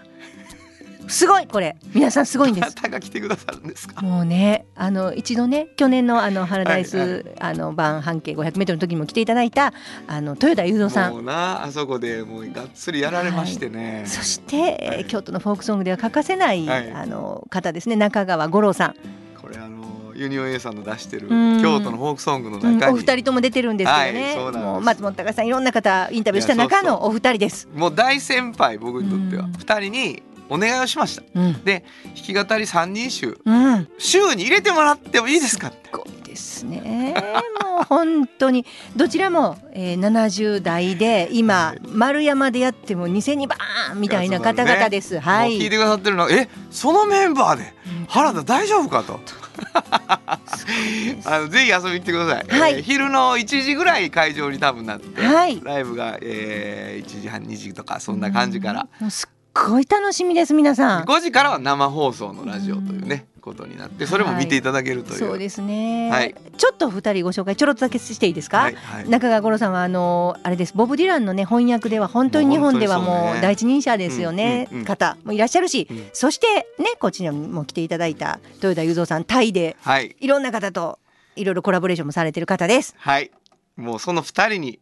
[1.07, 1.75] すごいこれ。
[1.93, 2.75] 皆さんすごいんです。
[2.75, 4.01] 方が来てくださるんですか？
[4.01, 7.09] もうねあの一度ね去年のあのハラダイス、はい。
[7.09, 9.73] はあの晩半径 500m の時にも来ていただいた
[10.07, 11.13] あの豊田雄三さん。
[11.13, 15.05] もうなあそこでもうがっつりやられましてね、そして、えーはい。
[15.05, 16.91] 京都のフォークソングでは欠かせない、はい。
[16.91, 17.95] あの方ですね。
[17.95, 18.95] 中川五郎さん、
[19.41, 21.61] これあのユニオン A さんの出してるうん。
[21.61, 27.67] 京都のフォークソングのうん中に、お二人とも出てるんですけどね、はいもう松本隆さんいろんな方インタビューした中のお二人です。
[27.75, 29.45] もう大先輩僕にとっては。
[29.45, 29.51] うん。
[29.53, 31.23] 二人にお願いをしました。
[31.35, 31.63] うん。
[31.63, 31.83] で
[32.15, 35.89] 弾き語り三人集うん、集に入れてもらってもいいですかって。
[35.89, 37.15] すごいですね。
[37.61, 38.65] もう本当に。
[38.95, 45.19] どちらも、えー、70代で今丸山でやっても2000バーンみたいな方々です。
[45.19, 45.59] はい。
[45.59, 47.73] 聞いてくださってるのはえそのメンバーで
[48.07, 49.19] 原田大丈夫かと。
[51.25, 52.73] あのぜひ遊びに来てください、はい。
[52.75, 55.61] えー昼の1時ぐらい会場に多分なって、はい。
[55.63, 61.03] ライブが、えー1時半2時とかそんな感じから、もうすっごい楽しみです皆さん。
[61.03, 66.35] 5時からは生放送のラジオというねことになってそれも見ていただけるという、そうですね、はい。
[66.57, 69.09] ちょっと二人ご紹介ちょろっとだけしていいですか、はいはい。
[69.09, 70.73] 中川五郎さんはあのあれです。
[70.75, 74.85] ボブ・ディランのね翻訳では本当に日本ではもう第一人者ですよね、うんうんうん。
[74.85, 76.09] 方もいらっしゃるし、うん。
[76.13, 76.47] そして
[76.79, 80.15] ねこっちにも来ていただいた豊田雄三さんタイではい。
[80.19, 80.99] いろんな方と
[81.35, 82.95] いろいろコラボレーションもされてる方です。
[82.97, 83.29] はい。
[83.75, 84.79] もうその2人に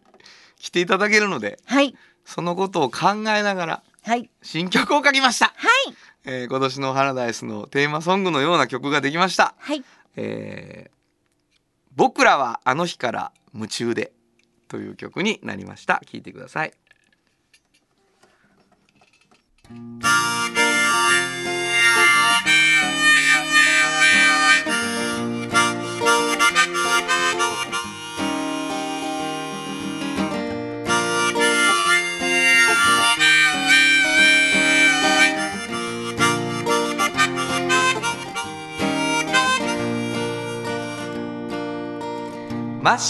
[0.60, 1.96] 来ていただけるのではい。
[2.24, 4.30] そのことを考えながらはい。
[4.42, 5.96] 新曲を書きました、はい。
[6.26, 9.56] えー今年の「ハラダイス」のテーマソングのような曲ができました。
[9.58, 9.84] はい。
[10.16, 11.02] えー
[11.94, 14.14] 僕らはあの日から夢中で
[14.70, 16.02] という曲になりました。
[16.06, 16.74] 聞いてください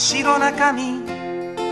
[0.02, 1.04] 白な紙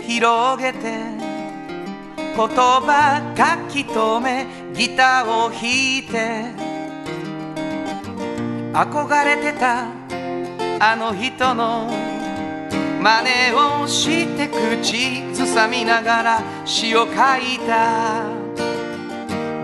[0.04, 6.54] 広げて言葉書き留めギターを弾いて
[8.72, 9.88] 憧れてた
[10.80, 11.90] あの人の
[13.02, 18.26] 真似をして口ずさみながら詩を書いた。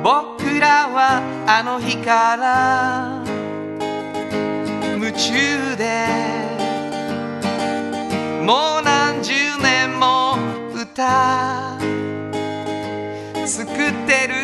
[0.03, 3.23] 僕らはあの日から
[4.97, 6.34] 夢中で
[8.45, 10.37] もう何十年も
[10.71, 11.79] 歌
[13.43, 14.35] 作ってる。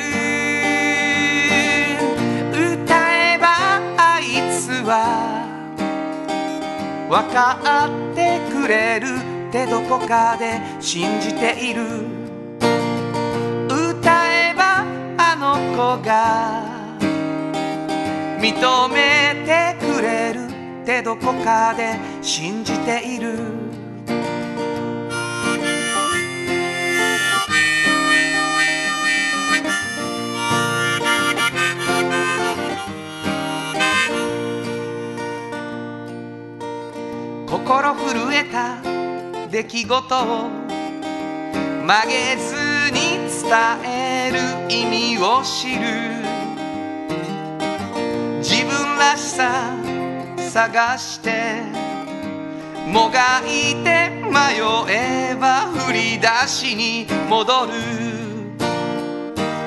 [2.51, 5.45] 歌えばあいつは
[7.09, 9.05] 分かってくれる
[9.49, 11.83] ってどこかで信じている。
[13.67, 14.83] 歌えば
[15.19, 16.63] あの子が
[18.39, 18.49] 認
[18.87, 20.47] めてくれる
[20.81, 23.70] ってどこかで信じている。
[37.51, 38.81] 心震えた
[39.49, 40.49] 出来事を
[41.85, 42.55] 曲げず
[42.91, 43.51] に伝
[43.83, 44.39] える
[44.73, 45.81] 意味を知る
[48.37, 49.75] 自分らしさ
[50.37, 51.61] 探して
[52.87, 57.73] もがいて迷えば振り出しに戻る。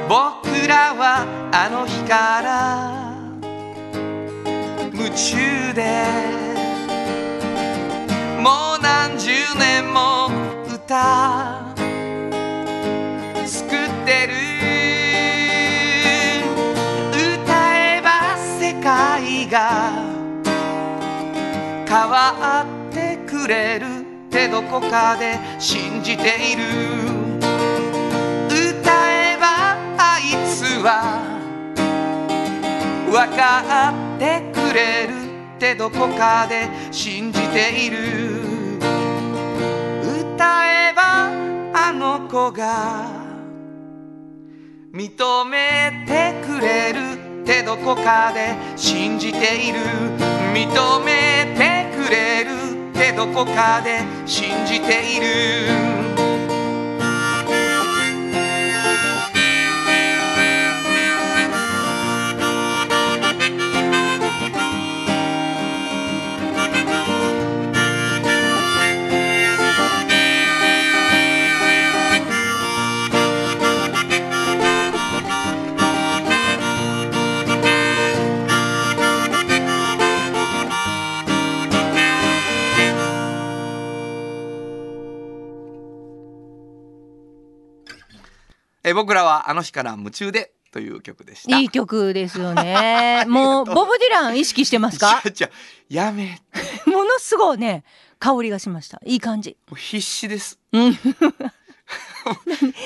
[0.09, 3.05] 僕らはあの日から
[4.95, 6.54] 夢中で
[8.45, 10.29] もう何十年も
[10.69, 11.73] 歌
[13.47, 14.35] 作ってる。
[17.41, 19.93] 歌えば世界が
[21.89, 23.87] 変わってくれる
[24.27, 26.65] ってどこかで信じている。
[28.51, 31.23] 歌えばあいつは
[33.11, 35.15] 分かってくれる
[35.57, 38.34] ってどこかで信じている。
[40.67, 41.31] えば
[41.73, 43.25] あの子が
[44.93, 49.81] 認めてくれるってどこかで信じている。
[50.55, 50.69] 認
[51.05, 56.24] めてくれるってどこかで信じている。
[88.85, 91.57] えー僕らはあの日から夢中でという曲でした。
[91.59, 93.25] いい曲ですよね。
[93.31, 95.23] もうボブ・ディラン意識してますか？
[95.89, 96.41] やめ
[96.87, 97.85] ものすごいね
[98.19, 99.01] 香りがしました。
[99.05, 99.57] いい感じ。
[99.77, 100.59] 必死です。
[100.73, 100.99] うん。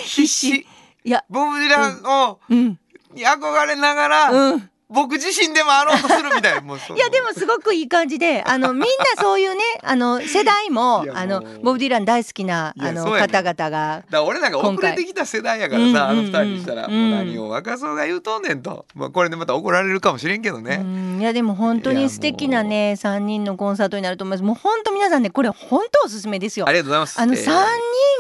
[0.04, 0.66] 必死。
[1.04, 2.78] いや、ボブ・ディランをうん。
[3.12, 4.70] に憧れながら、うん。
[4.90, 6.60] 僕自身でもあろうとするみたい。
[6.64, 8.86] もういやでもすごくいい感じであのみんな
[9.22, 21.20] そういうね あの世代もいやあのボブ・ディラン大好きないあの方々がだから俺なんか遅れてきた世代やからさあの二人うんにしたら、もう何を若そうが言うとんねんと、まあ、これでまた怒られるかもしれんけどうね、ん。
[21.20, 24.42] いやでも本当に素敵なね3人のコンサートになると思います。
[24.42, 26.66] もう本当皆さんねこれ本当おすすめですよ。
[26.68, 27.20] ありがとうございます。
[27.20, 27.44] あのえー。
[27.44, 27.64] 3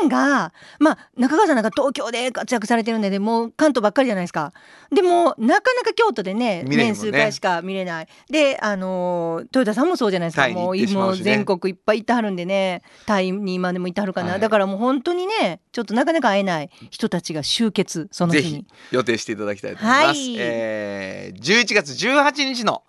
[0.00, 4.52] 人が、まあ中川さんなんか東京で活躍されてるんでねもう関東ばっかりじゃないですか。
[4.92, 8.08] でもなかなか京都でねね年数回しか見れない。
[8.30, 10.48] であのー豊田さんもそうじゃないですか。
[10.48, 10.86] もうね。
[10.92, 14.40] もう全国いっぱい行ってはるんでねタイに今でも行ってはるかな、はい。
[14.40, 18.66] だからもう本当にねちょっとなかなか会えない人たちが集結そのぜひ日に。
[18.90, 20.36] 予定していただきたいと思います、はい。
[20.38, 22.82] えー、11月18日の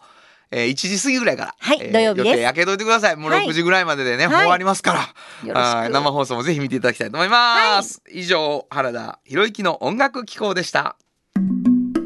[0.52, 2.28] えー、1時過ぎぐらいから、はいえー土曜日です。
[2.30, 3.16] 予定開けといてください。
[3.16, 3.48] もうはい。
[3.48, 4.36] 6時ぐらいまででね、はい。
[4.38, 5.00] 終わりますから。
[5.48, 5.76] よろしく。
[5.78, 5.92] はい。
[5.92, 10.98] 生放送もぜひ見ていただきたいと思います、以上原田博之の音楽機構でした。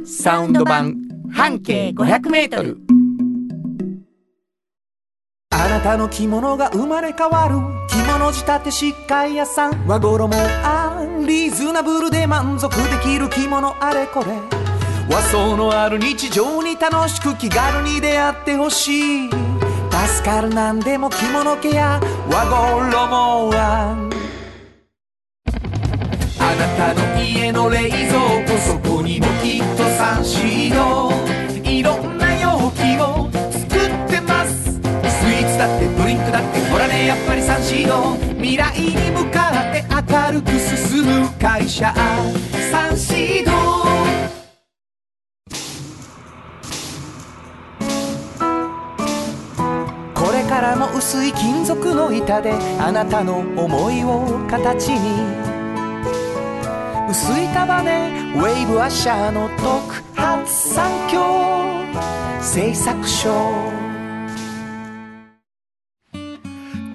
[0.06, 2.78] サウンド版半径500メートル。
[5.50, 7.56] あなたの着物が生まれ変わる。
[7.90, 9.88] 着物仕立て疾患屋さん。
[9.88, 10.30] 和衣
[10.64, 14.28] あんリーズナブルで満足できる着物あれこれ。
[15.10, 19.30] 和装のある日常に楽しく気軽に出会ってほしい。
[19.30, 22.00] 助かるなんでも着物ケア。
[22.30, 24.10] 和衣あん。
[26.40, 28.04] あなたの家の冷蔵
[28.46, 31.23] 庫そこにもきっとサンシード
[35.64, 41.94] だってドリンクだってほらねやっぱりサンシード未来に向かって明るく進む会社。
[42.70, 43.52] サンシード
[50.14, 55.22] これからも薄い金属の板であなたの思いを形に。
[57.10, 61.24] 薄い束ねウェーブアッシャーの特発産業
[62.42, 63.93] 製作所。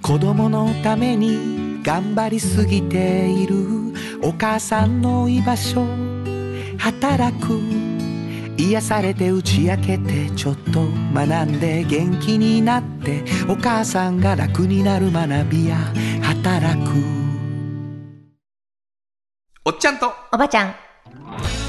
[0.09, 3.93] 子供のために頑張りすぎている
[4.23, 5.85] お母さんの居場所。
[6.79, 7.61] 働く。
[8.57, 15.77] 癒されて打ち明けてちょっと学んで元気になってお母さんが楽になる学びや。
[16.23, 16.91] 働く。
[19.67, 20.11] おっちゃんと。
[20.33, 21.68] おばちゃん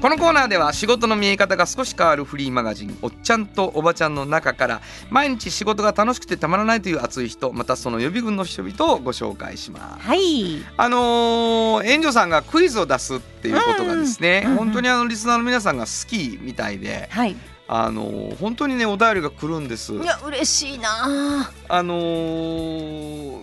[0.00, 4.80] このコーナーでは仕事の見え方が少し変わるフリーマガジン「おっちゃんとおばちゃん」の中から
[5.10, 7.52] 毎日仕事が楽しくてたまらないという熱い人。
[7.52, 10.06] またその予備軍の人々をご紹介します。
[10.06, 10.62] はい。
[10.76, 17.36] あのー、援助さんがクイズを出すっていうことがですね、うんうん本当にあのリスナーの皆さんが好きみたいで、はい。
[17.66, 19.94] あのー本当にねお便りが来るんです。
[19.94, 21.50] いや嬉しいな。
[21.68, 23.42] あのー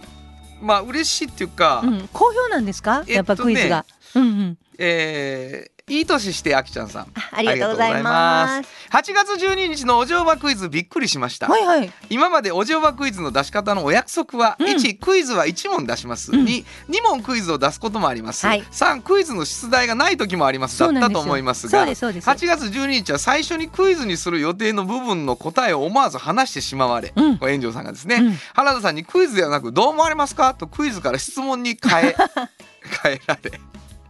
[0.62, 3.04] まあ嬉しいっていうか、あ、うん、好評なんですか？
[3.08, 7.04] やっぱクイズが、うんうんえーいい年してあきちゃんさん。
[7.04, 8.70] あありがとうございます。
[8.90, 11.48] 8月12日のお乗馬クイズびっくりしました。
[11.48, 11.92] はいはい。
[12.10, 14.66] 今までお乗馬クイズの出し方のお約束は、うん。
[14.66, 16.44] 1クイズは1問出します、うん。
[16.44, 18.64] 2 2問クイズを出すこともあります、はい。
[18.64, 20.80] 3クイズの出題がない時もあります。
[20.80, 22.28] だったと思いますがすそうです。
[22.28, 27.38] 8月12日は最初にクイズにする予定の部分の答えを思わず話してしまわれ、うん。
[27.38, 28.34] これ炎上さんがですね、うん。
[28.56, 30.56] 原田さんにクイズではなくどう思われますか？
[30.56, 32.16] とクイズから質問に変え
[33.04, 33.52] 変えられ。
[33.52, 33.60] る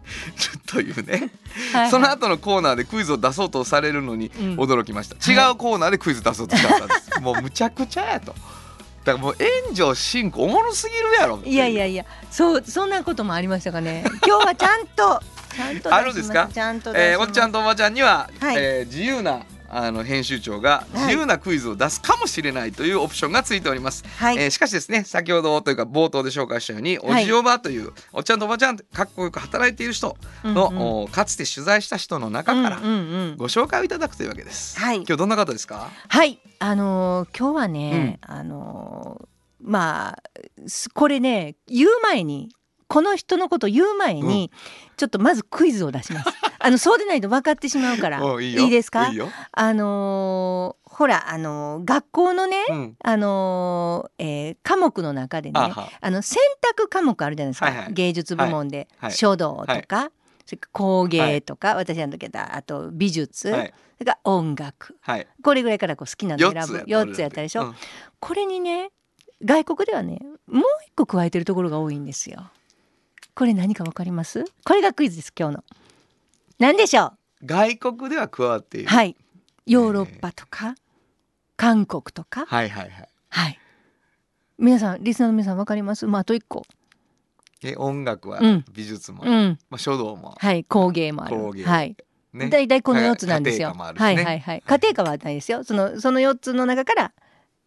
[0.67, 1.29] というね。
[1.73, 1.91] はいはい。
[1.91, 4.55] その後のコーナーでクイズを出そうとされるのにうん。
[4.57, 7.19] 驚きました、違うコーナーでクイズ出そうとしたんです。
[7.21, 8.33] もうむちゃくちゃやと。
[9.03, 9.35] だからもう
[9.67, 12.05] 炎上進行おもろすぎるやろいやいやいや。
[12.31, 14.03] そうそんなこともありましたかね。
[14.25, 15.21] 今日はちゃんと
[15.55, 16.49] ちゃんとあるんですか？
[16.51, 18.55] ちゃんとえーおっちゃんとおばちゃんには、はい。
[18.57, 21.05] えー自由なあの編集長がはい。
[21.07, 27.23] 自由なクイズを出すかもしれないというオプションがついております、はい、えーしかしですね先ほどというか冒頭で紹介したように、はい。
[27.23, 31.01] おじおばというおっちゃんとおばちゃんかっこよく働いている人の、うんうん。
[31.03, 32.93] おかつて取材した人の中からうんうんう
[33.33, 33.37] ん。
[33.37, 34.97] ご紹介をいただくというわけです、はい。
[34.97, 35.89] 今日どんな方ですか？
[36.07, 36.39] はい。
[36.59, 39.27] あのー今日はね、あのー
[39.61, 40.23] まあ
[40.67, 42.49] すこれね言う前に
[42.87, 44.51] この人のこと言う前に、
[44.95, 46.29] ちょっとまずクイズを出します。
[46.65, 48.25] あのそうでないと分かってしまうから。
[48.25, 48.69] おいいよ。
[48.69, 49.11] ですか？
[49.51, 55.89] あのーほらあのー学校のね、うん、あのーえー科目の中でねあは。
[56.01, 57.93] あの選択科目あるじゃないですか、はいはい。
[57.93, 59.09] 芸術部門で、はい。
[59.09, 59.11] はい。
[59.13, 60.11] 書道とか、
[60.45, 63.73] それから工芸とか、私の時だあと美術、はい。
[63.97, 64.97] それから音楽。
[65.01, 65.27] はい。
[65.43, 66.67] これぐらいからこう好きなの四選ぶ。
[66.85, 67.75] つや4つやったでしょ、うん。
[68.19, 68.91] これにね
[69.43, 72.49] 外国ではねもう一個加えてるところが多いんですよ。
[73.35, 74.45] これ何かわかります？
[74.65, 75.63] これがクイズです今日の
[76.59, 77.13] 何でしょ
[77.43, 78.83] 外国では加わっていう。
[78.83, 79.15] るはい。
[79.65, 80.75] ヨーロッパとか
[81.57, 82.45] 韓国とか？
[82.45, 83.09] はいはいはい。
[83.29, 83.59] はい。
[84.57, 86.07] 皆さんリスナーの皆さんわかります？
[86.07, 86.63] まああと一個。
[87.63, 88.65] え音楽はうん。
[88.73, 89.59] 美術も、うん。
[89.69, 90.35] まあ、書道も。
[90.37, 91.35] はい工芸もある。
[91.35, 91.65] 工芸。
[91.65, 91.97] はい。
[92.33, 92.49] ね。
[92.49, 93.69] 大体この4つなんですよ。
[93.69, 94.05] 家庭科もあるしね。
[94.05, 94.63] はいはいはい。
[94.65, 95.63] 家庭科はないですよ。
[95.63, 97.13] そのその4つの中から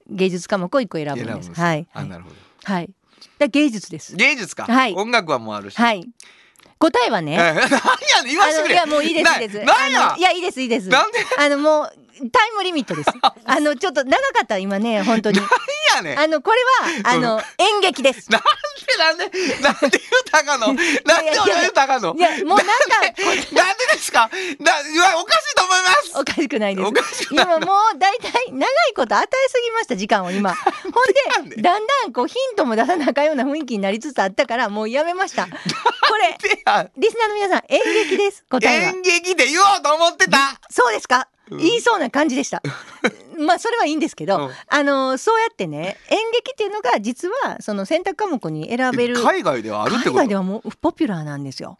[0.08, 1.48] 芸術科目を1個選ぶんです。
[1.50, 1.76] ですはい。
[1.76, 1.86] はい。
[1.92, 2.36] あなるほど。
[2.64, 2.90] はい。
[3.38, 4.16] だ芸術です。
[4.16, 4.94] 芸術か、はい。
[4.94, 6.08] 音楽はもうあるし、はい。
[6.78, 7.36] 答えはえね。
[7.36, 9.58] 何やねん言わせてくれいやもういいですいいです。
[9.64, 10.14] ななんや？
[10.16, 10.88] いやいいですいいです。
[10.88, 11.18] なんで？
[11.38, 11.92] あのもう
[12.32, 13.10] タイムリミットです。
[13.46, 15.38] あのちょっと長かった今ね本当に。
[15.40, 15.48] 何
[15.96, 16.58] やねんあのこれ
[17.04, 18.30] はあの演劇です。
[18.30, 18.48] なんで
[18.98, 19.24] なんで
[19.62, 20.84] なんで言うたらあかんのなんで
[21.40, 22.14] 俺言うたらあかんの？
[22.16, 22.66] いやもうなんか
[23.00, 23.22] なんで
[23.90, 24.30] でですか？
[24.60, 26.92] ないやおかしいと思いますおかしくないですお。
[26.92, 30.54] かしくない今もう大体長いこと与えすぎました時間を今。
[30.54, 30.60] ほ
[31.36, 35.46] なんでだんだんこうヒントも出さなあかんような雰囲気になりつつあったからもうやめました。
[35.46, 35.50] こ
[36.16, 36.36] れ
[36.96, 38.88] リスナーの皆さん演劇です答えは。
[38.90, 40.38] 演劇で言おうと思ってた
[40.70, 41.28] そうですか？
[41.50, 42.62] うん言いそうな感じでした。
[43.38, 50.10] まあそれはいいんですけど、うんあのそうやってね演劇っていうのが実はその選択科目に選べる海外ではあるってこと？
[50.12, 51.78] 海外ではもうポピュラーなんですよ。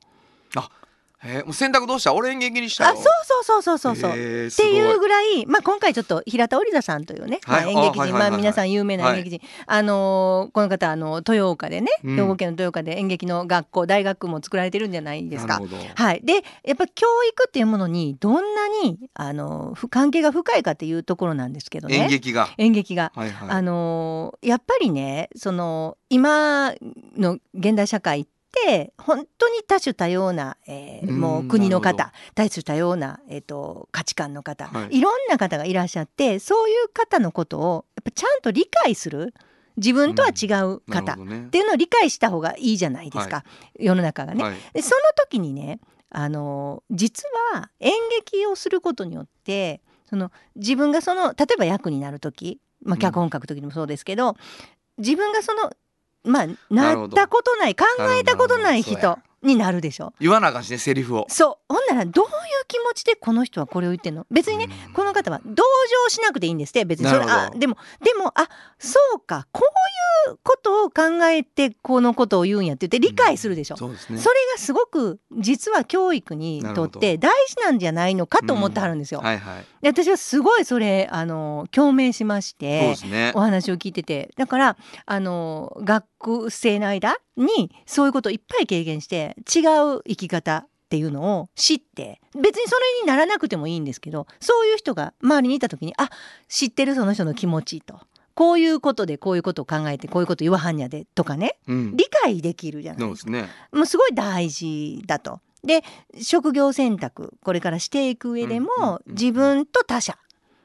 [1.25, 2.15] えーもう選択どうした？
[2.15, 4.11] 俺演劇にしたよあそうそうそうそうそうそう。
[4.13, 7.75] へーっていうぐらい、まあ、今回ちょっと平田織田さんというね、はい。
[7.75, 12.17] まあ、演劇人、まあ、皆さん有名な演劇人、あのーこの方あの豊岡でね、うん。
[12.17, 15.61] 兵庫県の豊岡で演劇の学校大学も作られてるんじゃないですか。
[15.95, 21.97] はい、でやっぱ教育っていうものにどんなにあのふ関係が深いかっていうところなんですけどね。
[21.97, 22.49] 演劇が。
[22.59, 23.13] 演劇が。
[23.15, 23.49] はいはい。
[23.51, 26.75] あのーやっぱりねその今
[27.17, 34.99] の現代社会っって本当に多種多様な、えーうんもう国の方多種多様な、えー、と価値観の方、はい。
[34.99, 39.35] い、ろんな方がいらっしゃってそういう方のことをやっぱちゃんと理解する
[39.77, 41.17] 自分とは違う方、っ
[41.51, 43.45] ていうのを理解した方がいいじゃないですか、
[43.79, 44.43] 世の中がね。
[44.43, 44.57] はい。
[44.73, 45.81] でその時にね
[46.11, 47.93] あの実は演
[48.25, 52.99] 劇をすることによってその自分がその例えば役になる時、まあ、うん。
[52.99, 54.37] 脚本書く時にもそうですけど、
[54.99, 55.73] 自分がその
[56.29, 57.85] まあなったことない考
[58.19, 60.13] えたことない人になるでしょ。
[60.21, 61.27] 言わなあかんしねセリフを。
[61.29, 61.75] そう。
[61.75, 62.31] ほんならどういう
[62.67, 64.27] 気持ちでこの人はこれを言ってんの？
[64.31, 64.93] 別にね、うん。
[64.93, 65.63] この方は同
[66.07, 67.09] 情しなくていいんですって別に。
[67.09, 68.49] それあでもでもあ
[68.79, 69.47] そうか。
[69.53, 73.77] こういうことを考えてこのことを言うんやって言って理解するでしょ。
[73.77, 74.19] そうですね。
[74.19, 79.21] それがすごく実は教育にとって大事なんじゃないのかと思ってはるんですよ。
[79.21, 79.65] はいはい。
[79.83, 83.33] で私はすごいそれあの共鳴しましそうてね。
[83.37, 84.31] お話を聞いてて。
[84.37, 84.77] だから
[85.07, 86.05] あの学
[86.51, 89.61] 生の間にそういうことをいっぱい経験して違
[89.97, 96.09] う生き方っていうのを知って別にそれにならなくてもいいんですけどそういう人が周りにいた時にあ
[96.49, 98.01] 知ってるその人の気持ちと
[98.35, 101.97] こういうことでこういうことを考えてこういうこと言わはんやでとかねうん。
[101.97, 103.21] 理解できるじゃないでか。
[103.21, 103.49] そうですすね。
[103.73, 105.41] もうすごい大事だと。
[105.65, 105.83] で
[106.23, 110.17] 職業選択これからしていく上でもうん自分と他者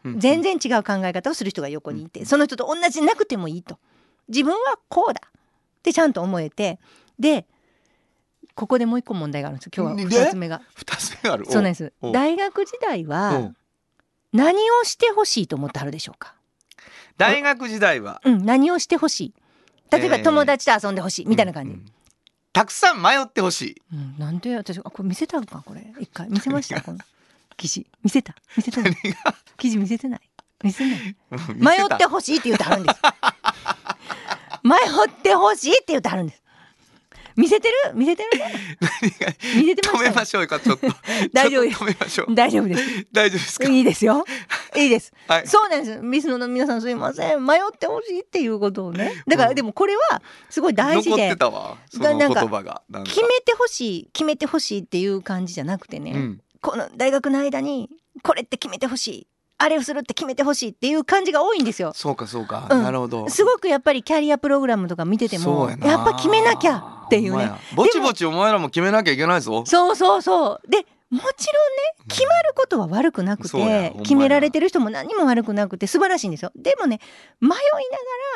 [0.06, 3.80] うん全然違う考え方をする人が横にいてその人と同じでなくてもいいと。
[4.30, 5.22] 自分はこうだ
[5.84, 6.80] ってちゃんと思えて
[7.20, 7.46] で
[8.56, 10.62] ここでもう一個問題があるんです今日はで二つ目が。
[10.76, 11.46] 二つ目がある？
[11.46, 11.92] そうなんです。
[12.02, 13.54] お大学時代おはお
[14.32, 16.34] 何をしてほしいと思ってはるでしょうか、
[17.18, 18.22] 大学時代は？
[18.24, 19.34] うん、何をしてほしい？
[19.92, 20.24] 例えばえー。
[20.24, 21.86] 友達と遊んでほしいみたいな感じ、うんうん。
[22.54, 23.82] たくさん迷ってほしい。
[23.92, 24.56] うん、なんで？
[24.56, 25.94] 私あこれ見せたのかこれ。
[26.00, 26.30] 一回。
[26.30, 26.82] 見せました？
[26.82, 27.00] この
[27.58, 27.86] 記事。
[28.04, 28.36] 見せた。
[28.56, 28.82] 見せた
[29.58, 30.22] 記事見せてない。
[30.64, 31.16] 見せてない。
[31.50, 33.00] うん迷ってほしいって言ってはるんです
[34.64, 36.42] 迷ってほしいって言ってはるんです。
[37.36, 37.74] 見せてる？
[37.96, 38.30] 見せてる？
[39.56, 40.88] 見せてま止めましょうかちょっと。
[41.34, 41.76] 大丈夫です。
[41.78, 42.36] ちょっと止めましょう。
[42.36, 43.08] 大丈夫です。
[43.12, 43.68] 大丈夫ですか？
[43.70, 44.24] いいですよ。
[44.76, 44.86] い。
[44.86, 45.12] いです。
[45.28, 45.48] はい。
[45.48, 46.00] そうなんです。
[46.00, 47.44] ミスノの皆さんすいません。
[47.44, 49.24] 迷ってほしいっていうことをね。
[49.28, 51.78] だかうんらでもこれはすごい大事残っでてたわ。
[51.92, 52.84] その言がなんか葉が。
[52.90, 53.10] なんか。
[53.10, 56.42] 決めてほしい決めてほしいっていう感じじゃなくてね、うん。
[56.62, 57.90] この大学の間に
[58.22, 59.28] これって決めてほしい
[59.64, 61.94] あれをするって決めてほしいっていう感じが多いんですよ。
[61.96, 62.84] そうかそうか、うん。
[62.84, 63.30] なるほど。
[63.30, 65.88] すごくやっぱりキャリアプログラムとか見ててもやな。
[65.88, 67.50] やっぱ決めなきゃっていうね。
[67.74, 69.64] ぼちぼちお前らも決めなきゃいけないぞ。
[69.66, 70.70] そうそうそう。
[70.70, 71.30] でもちろんね
[72.10, 76.52] 決まることは悪くなくて決められてる人も何も悪くなくて素晴らしいんですよ。
[76.56, 77.00] でもね
[77.40, 77.56] 迷いな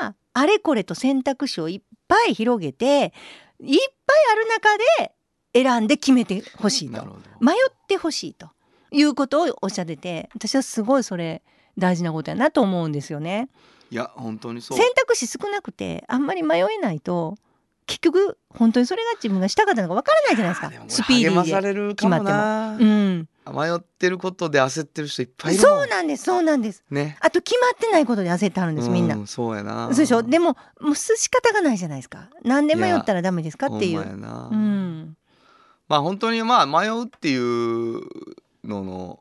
[0.06, 3.12] がらあれこれと選択肢をいっぱい広げて
[3.60, 5.12] いっぱいある中で
[5.54, 7.04] 選んで決めてほしいと。
[7.42, 7.56] 迷っ
[7.88, 8.48] てほしいと
[8.92, 11.42] いうことをおっしゃってて私はすごいそれ
[11.78, 13.50] 大事なことやなと思うんですよね。
[13.90, 14.78] いや本当にそう。
[14.78, 17.38] 選択肢少なくてあんまり迷えないと
[17.86, 21.04] 結局本当にそれが自分がしたかったのかわからないじゃないですか。
[21.04, 21.68] スピーディーで。
[21.68, 22.76] れるかもな。
[22.78, 25.80] うん、迷ってることで焦ってる人いっぱいいるもん。
[25.80, 26.84] そうなんですそうなんです。
[26.90, 27.18] ね。
[27.22, 29.86] あと決まってないことで焦ってはるんですみんな、うそうやな。
[29.86, 30.22] そうでしょ？
[30.22, 32.30] でももう仕方がないじゃないですか。
[32.44, 34.02] なんで迷ったらダメですかっていう。
[34.02, 35.16] うん。
[35.88, 38.02] まあ本当にまあ迷うっていう
[38.64, 39.20] のの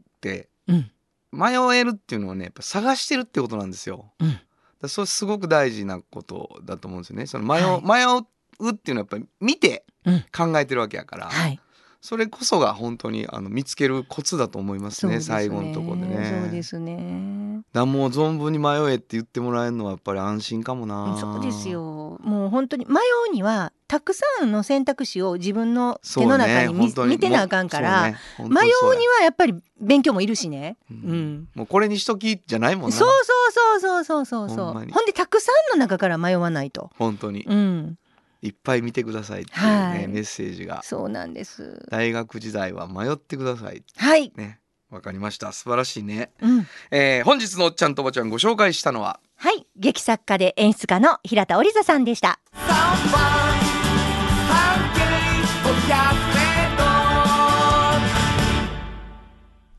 [0.00, 0.90] ってうん。
[1.34, 4.12] 迷えるっていうのはねやっぱ探してるってことなんですよ。
[4.20, 4.38] うん。
[4.80, 7.26] だそれすごく大事なことだと思うんですよね。
[7.26, 7.82] その迷,、はい。
[7.82, 8.26] 迷
[8.60, 10.24] うっていうのはやっぱり見てうん。
[10.32, 11.58] 考えてるわけやから、はい
[12.02, 16.42] それこそが本当にあの見つけるコツだと思いますねね最後のところでね。
[16.42, 21.16] そうですねだもう存分に迷えって言ってもらえるのはやっぱり安心かもな。
[21.20, 21.68] そうです。
[21.68, 22.94] よもう本当に迷
[23.30, 30.76] うにはたくさんの選択肢を自分の手の中に見,、本当見てなあかんから、ね迷うにはやっぱり勉強もいるしね。
[30.90, 32.96] ううんんもうこれにしときじゃないもんな。
[32.96, 33.08] そう
[33.52, 36.90] そうそうそうそうそうほんでたくさんの中から迷わないと。
[36.98, 37.98] 本当にうん、
[38.42, 40.08] いっぱい見てくださいっていうね、はい。
[40.08, 40.82] メッセージが。
[40.82, 41.86] そうなんです。
[41.90, 44.58] 大学時代は迷ってくださいはい、ね
[44.90, 45.52] わかりました。
[45.52, 49.20] 素晴らしいね、うん、えー本日のおっちゃんとおばちゃんご紹介したのは？
[49.36, 49.66] はい。
[49.76, 52.40] 劇作家で演出家の平田織座さんでした。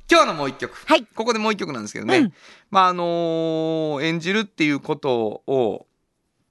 [0.09, 0.74] 今日のもう一曲。
[0.86, 1.05] はい。
[1.05, 2.34] ここでもう一曲なんですけどね、うん。
[2.72, 5.86] まああのー演じるっていうことを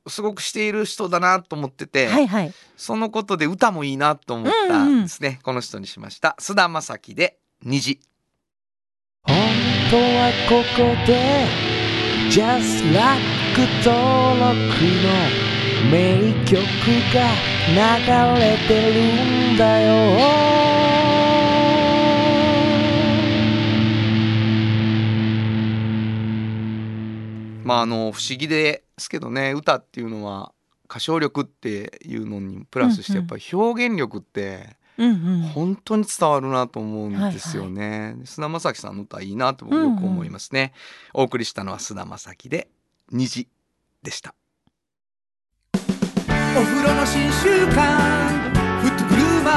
[0.07, 2.53] すごくしている人だなと思ってて、はいはい。
[2.76, 6.36] そのことで歌もいいなと思ったんですね、この人にしました。
[6.40, 8.00] 須田将暉で虹。
[9.24, 9.36] 本
[9.90, 11.46] 当はここで
[12.30, 13.20] Just Like
[13.84, 14.55] 登録
[15.03, 15.53] の
[15.90, 16.57] 名曲
[17.12, 17.18] が
[17.68, 19.92] 流れてるんだよ。
[27.64, 30.53] まああの不思議ですけどね歌っていうのは
[30.88, 38.16] 歌唱力っていうのにプラスしてうんうんやっぱり表現力ってうんうん本当に伝わるなと思うんですよね。
[38.24, 40.72] 菅田将暉さんの歌いいなと僕よく思いますね。
[41.14, 42.68] お送りしたのは菅田将暉で
[43.11, 43.48] 虹
[44.03, 44.34] でした。
[45.74, 45.78] お
[46.62, 49.50] 風呂の新習慣フットグルーマ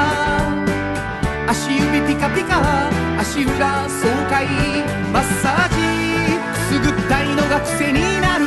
[1.46, 2.88] ー足指ピカピカ
[3.20, 4.46] 足裏爽快
[5.12, 5.76] マッサージ
[6.52, 8.46] くすぐったいのが癖になる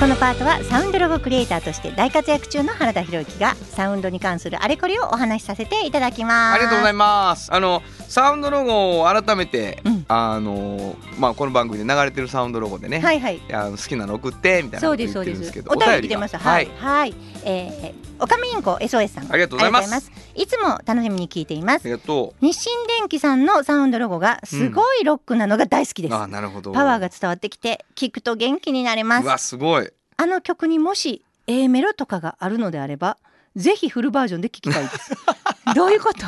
[0.00, 6.54] このパートはサウンドロゴクリエイターとして大活躍中の原田博之がサウンドに関するあれこれをお話しさせていただきます。
[6.54, 7.52] ありがとうございます。
[7.52, 10.06] あのサウンドロゴを改めて、うん。
[10.08, 13.42] あのまあこの番組で流れてるサウンドロゴでね、はいはい。
[13.52, 16.64] あの好きなの送ってみたいなそこと言ってるんですけど、すお便り来てがましたははい。
[16.64, 17.14] い、はい。
[17.44, 19.32] えー、おかみインコ SOS さん。
[19.32, 20.10] ありがとうございます。
[20.34, 21.82] いつも楽しみに聞いています。
[21.84, 26.10] ありがと日清電機さんのサウンドロゴがすごいロックなのが大好きでう。
[26.10, 26.72] す、あなるほど。
[26.72, 29.24] パワーが伝わってきて聞くと元気になれます。
[29.24, 29.90] うわすごい。
[30.16, 33.16] あの曲にもし A メロとかがあるのであれば
[33.56, 35.12] ぜひフルバージョンで聞きたいです。
[35.74, 36.26] どういうこと？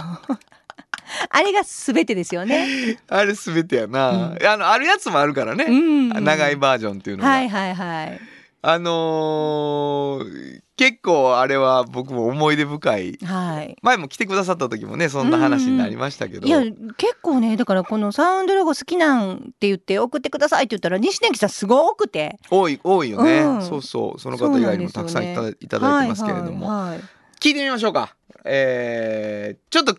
[1.28, 2.99] あれが全てですよね。
[3.09, 4.47] あれすべてやな、うん。
[4.47, 6.09] あのあるやつもあるからね、うん。
[6.24, 8.20] 長いバージョンっていうのが、はいはいはい。
[8.62, 13.16] あのー結構あれは僕も思い出深い。
[13.24, 13.76] はい。
[13.83, 16.61] 前も来てくださった時もねそんな話になりましたけど、いや
[16.97, 22.37] 結構ねだからこのサウンドロゴ好きなんって言って送ってくださいって言ったら西電機さんすごくて。
[22.51, 23.62] 多い多いよね、うん。
[23.62, 24.20] そうそう。
[24.20, 27.01] その方以外にもたくさんいた,、いただいてますけれども、はいはいはい。
[27.39, 28.16] 聞いてみましょうか。
[28.45, 29.97] えー、ちょっと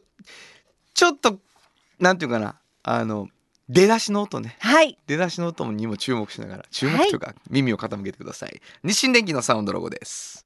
[0.94, 1.40] ちょっと
[2.00, 2.58] なんていうかな。
[2.84, 3.30] あの
[3.70, 4.58] 出だしの音ね。
[4.60, 4.98] はい。
[5.08, 8.62] 出だしの音にも注目しながら注目というか、耳を傾けてください。
[8.84, 10.46] 日清電機のサウンドロゴです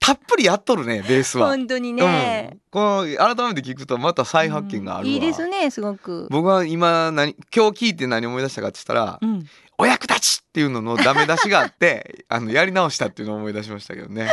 [0.00, 1.48] たっぷりやっとるねベースは。
[1.48, 2.50] 本当にね。
[2.52, 6.26] うん、この改めて聞くとまた再発見があるわ、いいですねすごく。
[6.30, 9.46] 僕は今何今日聞いて何思い出したかって言ったら、うん。
[9.76, 14.30] お役立ちっていうののダメ出しがあって あのやり直したっていうのを思い出しましたけどね。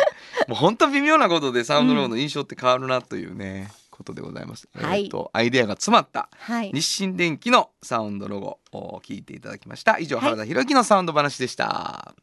[0.48, 5.06] もう本当微妙なことでサウンドロゴの印象って変わるなというね、ことでございます、はい。
[5.06, 6.72] えーとアイデアが詰まったはい。
[6.74, 10.00] 日清電機のサウンドロゴを聞いていただきました。
[10.00, 10.26] 以上はい。
[10.26, 12.16] 原田博之のサウンド話でした、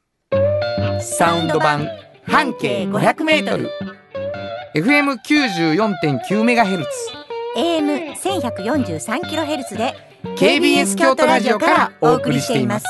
[1.01, 1.89] サウンド版
[2.27, 3.69] 半径 500m
[4.75, 6.91] FM94.9 メガヘルツ。
[7.57, 9.95] AM 千百四十三キロヘルツで
[10.37, 12.87] KBS 京都ラジオからお送りしています。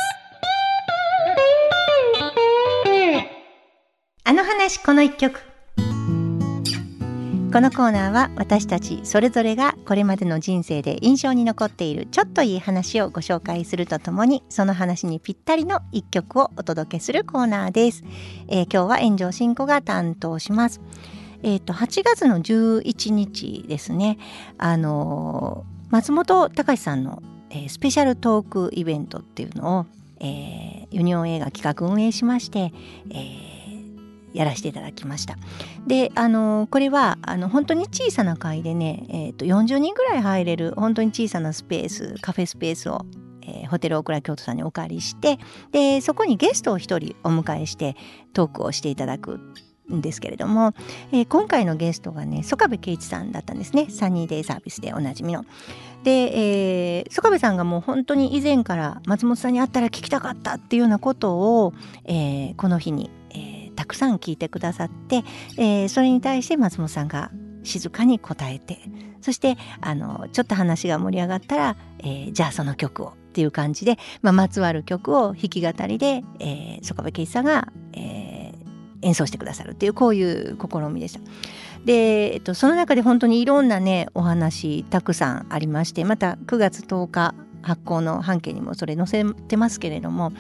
[4.26, 5.39] あの話この一曲
[7.55, 18.03] このコーナーは私たちそれぞれがこれまでの人生で印象に残っているちょっといい話をご紹介するとともにその話にぴったりの一曲をお届けするコーナーです、
[18.49, 20.81] えー今日は炎上進行が担当します。
[21.45, 24.19] えっ、と8月の11日ですね。
[24.59, 29.87] あのー松本隆さんの、えースペシャルトークイベントっていうのを、
[30.19, 32.73] えーユニオン映画企画運営しまして、
[33.11, 33.54] えー
[34.35, 35.37] やらせていただきました。
[35.87, 43.07] であのこれはあの本当に小さな会でね、えー、と40人ぐらい入れる本当に小さなスペースカフェスペースを、
[43.43, 45.39] えーホテル大倉京都さんにお借りして
[45.70, 47.97] でそこにゲストを一人お迎えして
[48.32, 49.41] トークをしていただく
[49.93, 50.72] んですけれども、
[51.12, 55.45] えー今回のゲストがね曽我部圭一さんだったんですねサニーデイサービスでおなじみの。
[56.03, 56.11] で、
[56.99, 61.72] えー、曽我部さんがもう本当に以前から松本さんに会ったら聞きたかったっていうようなことを、
[62.05, 63.11] えーこの日に、
[63.75, 65.25] たくさん聞いてくださって、
[65.57, 67.31] えーそれに対して松本さんが
[67.62, 68.79] 静かに答えて
[69.22, 78.35] そしてあのちょっと話が盛り上がったら、えーじゃあその曲をっていう感じで、まあ、まつわる曲を弾き語りで、えー、曽我部圭一さんが、えー
[79.05, 81.20] 演奏してくださるっていうこういう試みでした。
[81.85, 87.35] で、えっと、その中で本当にいろんなねお話たくさんありましてまた9月10日
[87.65, 90.33] 発行の半径にもそれ載せてますけれども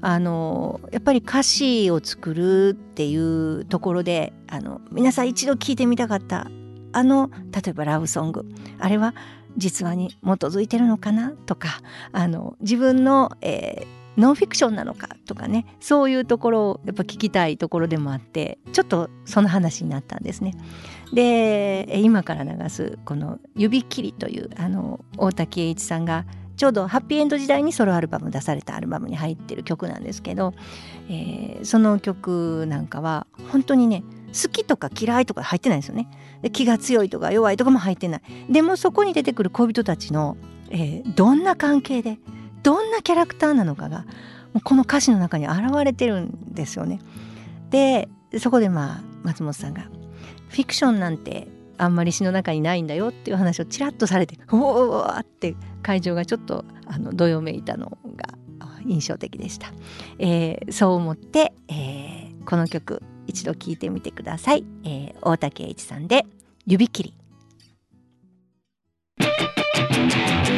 [0.00, 6.48] あのやっぱり歌詞を作るっていうところであの皆さん一度聴いてみたかった
[6.92, 8.46] あの例えばラブソング
[8.78, 9.14] あれは
[9.56, 11.32] 実話に基づいてるのかな？
[11.32, 11.80] とか
[12.12, 15.10] あの自分の、えーノンフィクションなのか？
[15.26, 20.54] とかねそういうところをやっぱ聞きたいところでもあってちょっとその話になったんですね。
[21.12, 26.24] で今から流すこの「指切り」というあの大滝栄一さんが
[26.56, 30.54] ちょうどハッピーエンド時代にソロアルバム出されたアルバムに入ってる曲なんですけど、
[31.08, 36.08] えーその曲なんかは本当にね好きとか嫌いとか入ってないんですよね。
[36.42, 38.22] で気が強いとか弱いとかも入ってない。
[38.50, 40.36] でもそこに出てくる恋人たちの、
[40.70, 42.18] えーどんな関係で
[42.62, 44.04] どんなキャラクターなのかが
[44.64, 47.00] この歌詞の中に現れてるんですよね。
[47.70, 49.82] でそこでまあ松本さんが
[50.48, 51.48] 「フィクションなんて
[51.78, 58.26] あんまり詩の中にないんだよ」っていう話をちらっとされて「おお!」って会場がちょっとあのどよめいたのが
[58.86, 59.72] 印象的でした。
[60.18, 64.64] えーそう思って、えーこの曲一度聴いてみてください。
[64.84, 66.24] えー大竹栄一さんで
[66.66, 67.14] 「指切り」。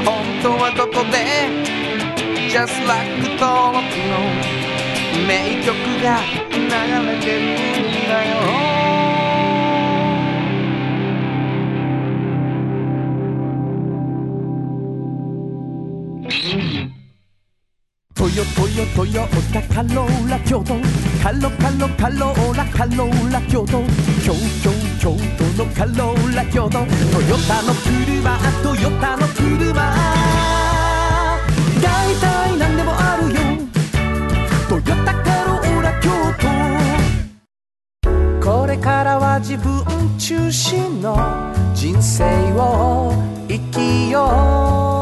[0.05, 1.19] 本当はどこで
[2.51, 3.09] Just like
[3.41, 4.19] 登録の
[5.27, 6.59] 名曲が流
[7.07, 8.13] れてるんだ
[8.73, 8.78] よ
[18.31, 20.75] ヨトヨトヨタカローラ京都。
[21.23, 23.83] カロカロカローラカローラ京都。
[24.23, 24.71] 京京
[25.01, 26.71] 京都のカローラ京都。
[26.71, 26.85] ト
[27.23, 29.95] ヨタの車トヨタの車。
[31.83, 33.41] 大体何でもあるよ。
[34.69, 36.11] トヨタカローラ京
[38.43, 38.51] 都。
[38.51, 39.85] これからは自分
[40.19, 41.17] 中心の
[41.75, 43.13] 人生を
[43.49, 44.98] 生きよう。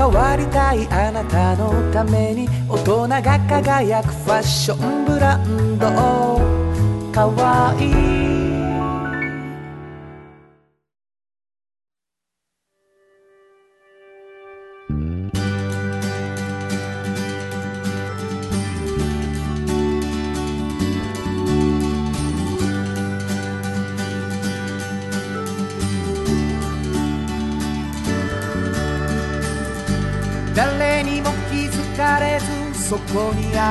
[0.00, 5.86] 変わりたいあなたのために大人が輝くファッションブランド。
[7.12, 8.39] かわいい。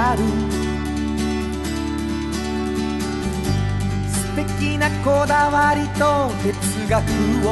[0.10, 0.24] ある。
[4.10, 6.98] 素敵なこだわりと哲学
[7.46, 7.50] を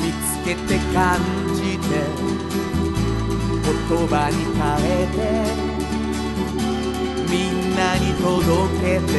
[0.00, 1.20] 見つけて感
[1.54, 1.84] じて
[3.64, 3.70] 言
[4.08, 5.18] 葉に変えて
[7.30, 8.28] みんなに届
[8.80, 9.12] けて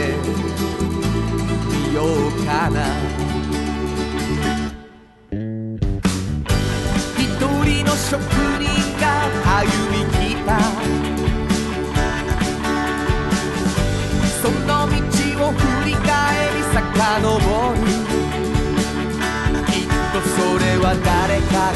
[1.69, 2.77] みようかな。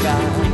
[0.02, 0.45] 誰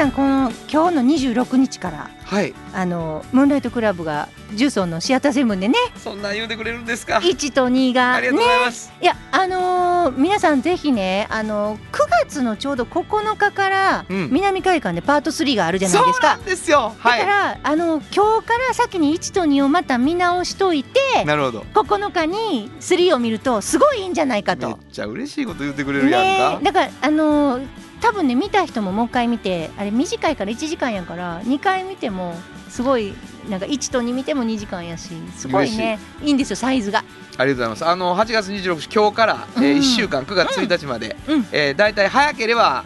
[0.00, 2.54] さんこの今日の26日からはい。
[2.72, 14.30] あのムーンライトクラブが重曹のシアターセブンでねそんなん言うてくれるんですか？1と2がねありがとうございます、いやあのー皆さんぜひねあのー9月のちょうど9日からうん。
[14.30, 16.28] 南海岸でパート3があるじゃないですか。
[16.28, 16.48] そうなん。
[16.48, 16.94] ですよ。
[17.02, 17.20] だはい。
[17.20, 21.60] から、あの今日から先に1と2をまた見直しといてなるほど。
[21.74, 24.78] 9日に3を見るとすごいいいんじゃないかめっと。
[24.92, 26.20] ちゃ嬉しいこと言ってくれるや
[26.54, 27.66] んか、ねだからあのー
[28.00, 32.34] 多分ね見た人ももう一回見てあれ短いから1時間やから2回見ても
[32.68, 33.14] すごい
[33.48, 36.30] なんか1と2見ても2時間やしすごいねい。
[36.30, 37.04] いんですよサイズが。
[37.36, 37.86] ありがとうございます。
[37.86, 39.78] あの8月26日今日から、えーうん。
[39.78, 41.46] 1週間9月1日まで、うん。
[41.52, 42.84] えー、だいたい早ければ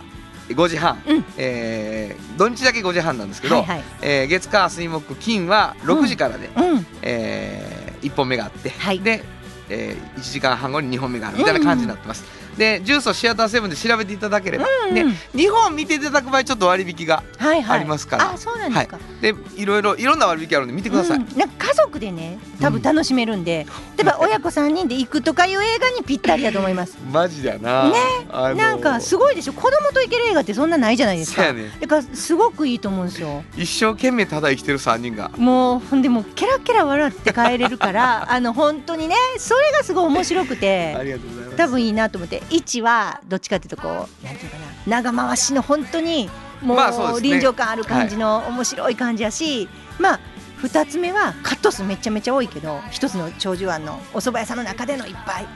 [0.49, 1.25] 5時半、うん。
[1.37, 3.85] えー土日だけ5時半なんですけど、はいはい。
[4.03, 6.87] えー月火水木金は6時からで、うん。
[7.03, 9.01] え1本目があって、はい。
[9.01, 9.23] で、
[9.69, 12.25] え1時間半後に2本目があるみたいな感じになってます、
[12.57, 15.13] でジュースをシアターセブンで調べていただければ、うんうん。
[15.13, 17.81] で日本見ていただく場合ちょっと割引がはいはい。
[17.81, 18.33] ありますから。
[18.33, 19.67] あそうなんですか、でい。
[19.67, 21.39] ろいろいろんな割引あるんで見てください、うん。
[21.39, 26.97] なんか家族でね多分楽しめるんで、例えば親子3人で行くとかいう映画にぴったりだと思います。
[27.13, 27.95] マジだな、ね。
[28.31, 29.53] あのなんかすごいでしょ。
[29.53, 31.53] 子供と行ける映画ってそんなないじゃないですか。
[31.53, 33.45] ねだからすごくいいと思うんですよ。
[33.57, 35.31] 一生懸命ただ生きてる3人が。
[35.37, 41.57] もうほんでもうケラケラ笑って帰れるから あの本当にねそれがすごい面白くあてりがとうございます。
[41.57, 46.31] 多分いいなと思って1はどっちかっていうとこうなんていうかな長回しの本当に
[46.63, 46.77] も
[47.17, 49.69] う臨場感ある感じの面白い感じやし、
[49.99, 50.21] まあ
[50.63, 55.47] 2つ目はカット数めちゃめちゃ多いけど一つの長寿庵のお蕎麦屋さんの中でのいっぱい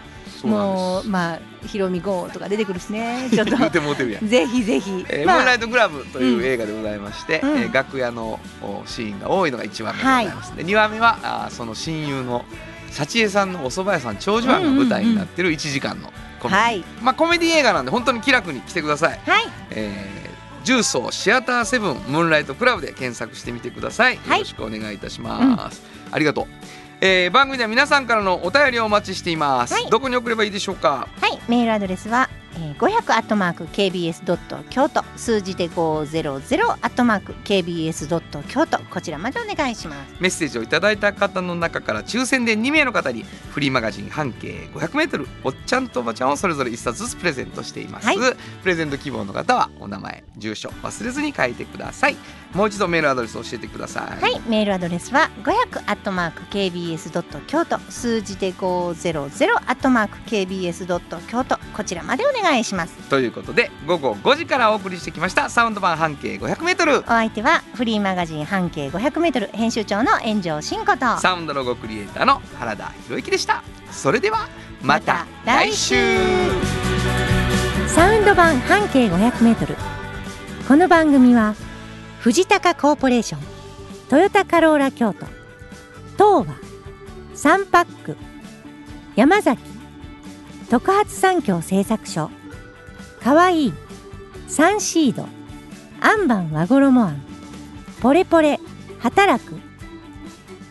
[0.43, 3.29] もうまあヒロミゴーとか出てくるしね。
[3.33, 3.57] ちょっと。
[3.57, 5.37] ぜひぜひ、えーまあ。
[5.37, 7.59] ムーンライトクラブという映画でございまして、うん。
[7.59, 12.45] えー楽屋のおシーンが多いのが1番目でございます、で2番目はあーその親友の
[12.91, 16.85] 幸恵さんのお蕎麦屋さん長寿庵が舞台になってる1時間のコメディ、はい。
[17.03, 19.45] まあ、コメディ映画なんで本当に気楽に来てください、はい。
[19.71, 20.29] えー
[20.65, 24.41] ジュースをシアターセブンムーンライトクラブで検索してみてください、はい。
[24.41, 25.81] よろしくお願いいたします、
[26.11, 26.47] ありがとう、
[27.01, 29.89] えー番組では皆さんからのお便りをお待ちしています、はい。
[29.89, 31.09] どこに送ればいいでしょうか？
[31.23, 32.38] はい、メールアドレスは、えー、
[32.79, 40.15] 500アットマーク KBS ドット京都数字で500アットマーク KBS ドット京都こちらまでお願いします。
[40.21, 48.17] メッセージをいただいた方の中から抽選で2名の方にフリーマガジン半径 500m おっちゃんとおばちゃんをそれぞれ1冊ずつプレゼントしています、はい。
[48.63, 52.17] プレゼント希望の方はお名前住所忘れずに書いてください。
[52.55, 54.23] もう一度メールアドレス教えてください。
[54.23, 62.95] はい、メールアドレスは500アットマーク KBS ドット京都数字で500アットマーク KBS ドット京都こちらまでお願いします。
[63.09, 71.19] ということで午後5時からお送りしてきましたサウンド版半径 500m お相手はフリーマガジン半径500メートル編集長の炎上真子と。
[71.19, 73.63] サウンドロゴクリエイターの原田博之でした。
[73.91, 74.49] それでは
[74.83, 75.97] また来週。
[77.87, 79.77] サウンド版半径500メートル。
[80.69, 81.55] この番組は
[82.21, 83.41] 藤高コーポレーション
[84.11, 85.25] トヨタカローラ京都
[86.19, 86.57] 東和
[87.35, 88.19] サンパック
[89.17, 89.63] 山崎
[90.69, 92.31] 特発産業製作所
[93.23, 93.67] かわい。
[93.67, 93.73] い
[94.47, 95.27] サンシード。
[96.01, 97.23] アンバン和衣あん。
[98.01, 98.59] ポレポレ。
[98.99, 99.55] 働く。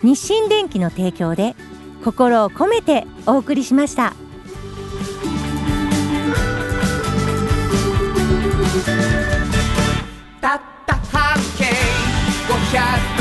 [0.04, 1.56] 日清電機の提供で
[2.04, 4.14] 心を込めてお送りしました。
[10.42, 11.66] たった半径
[13.14, 13.17] 500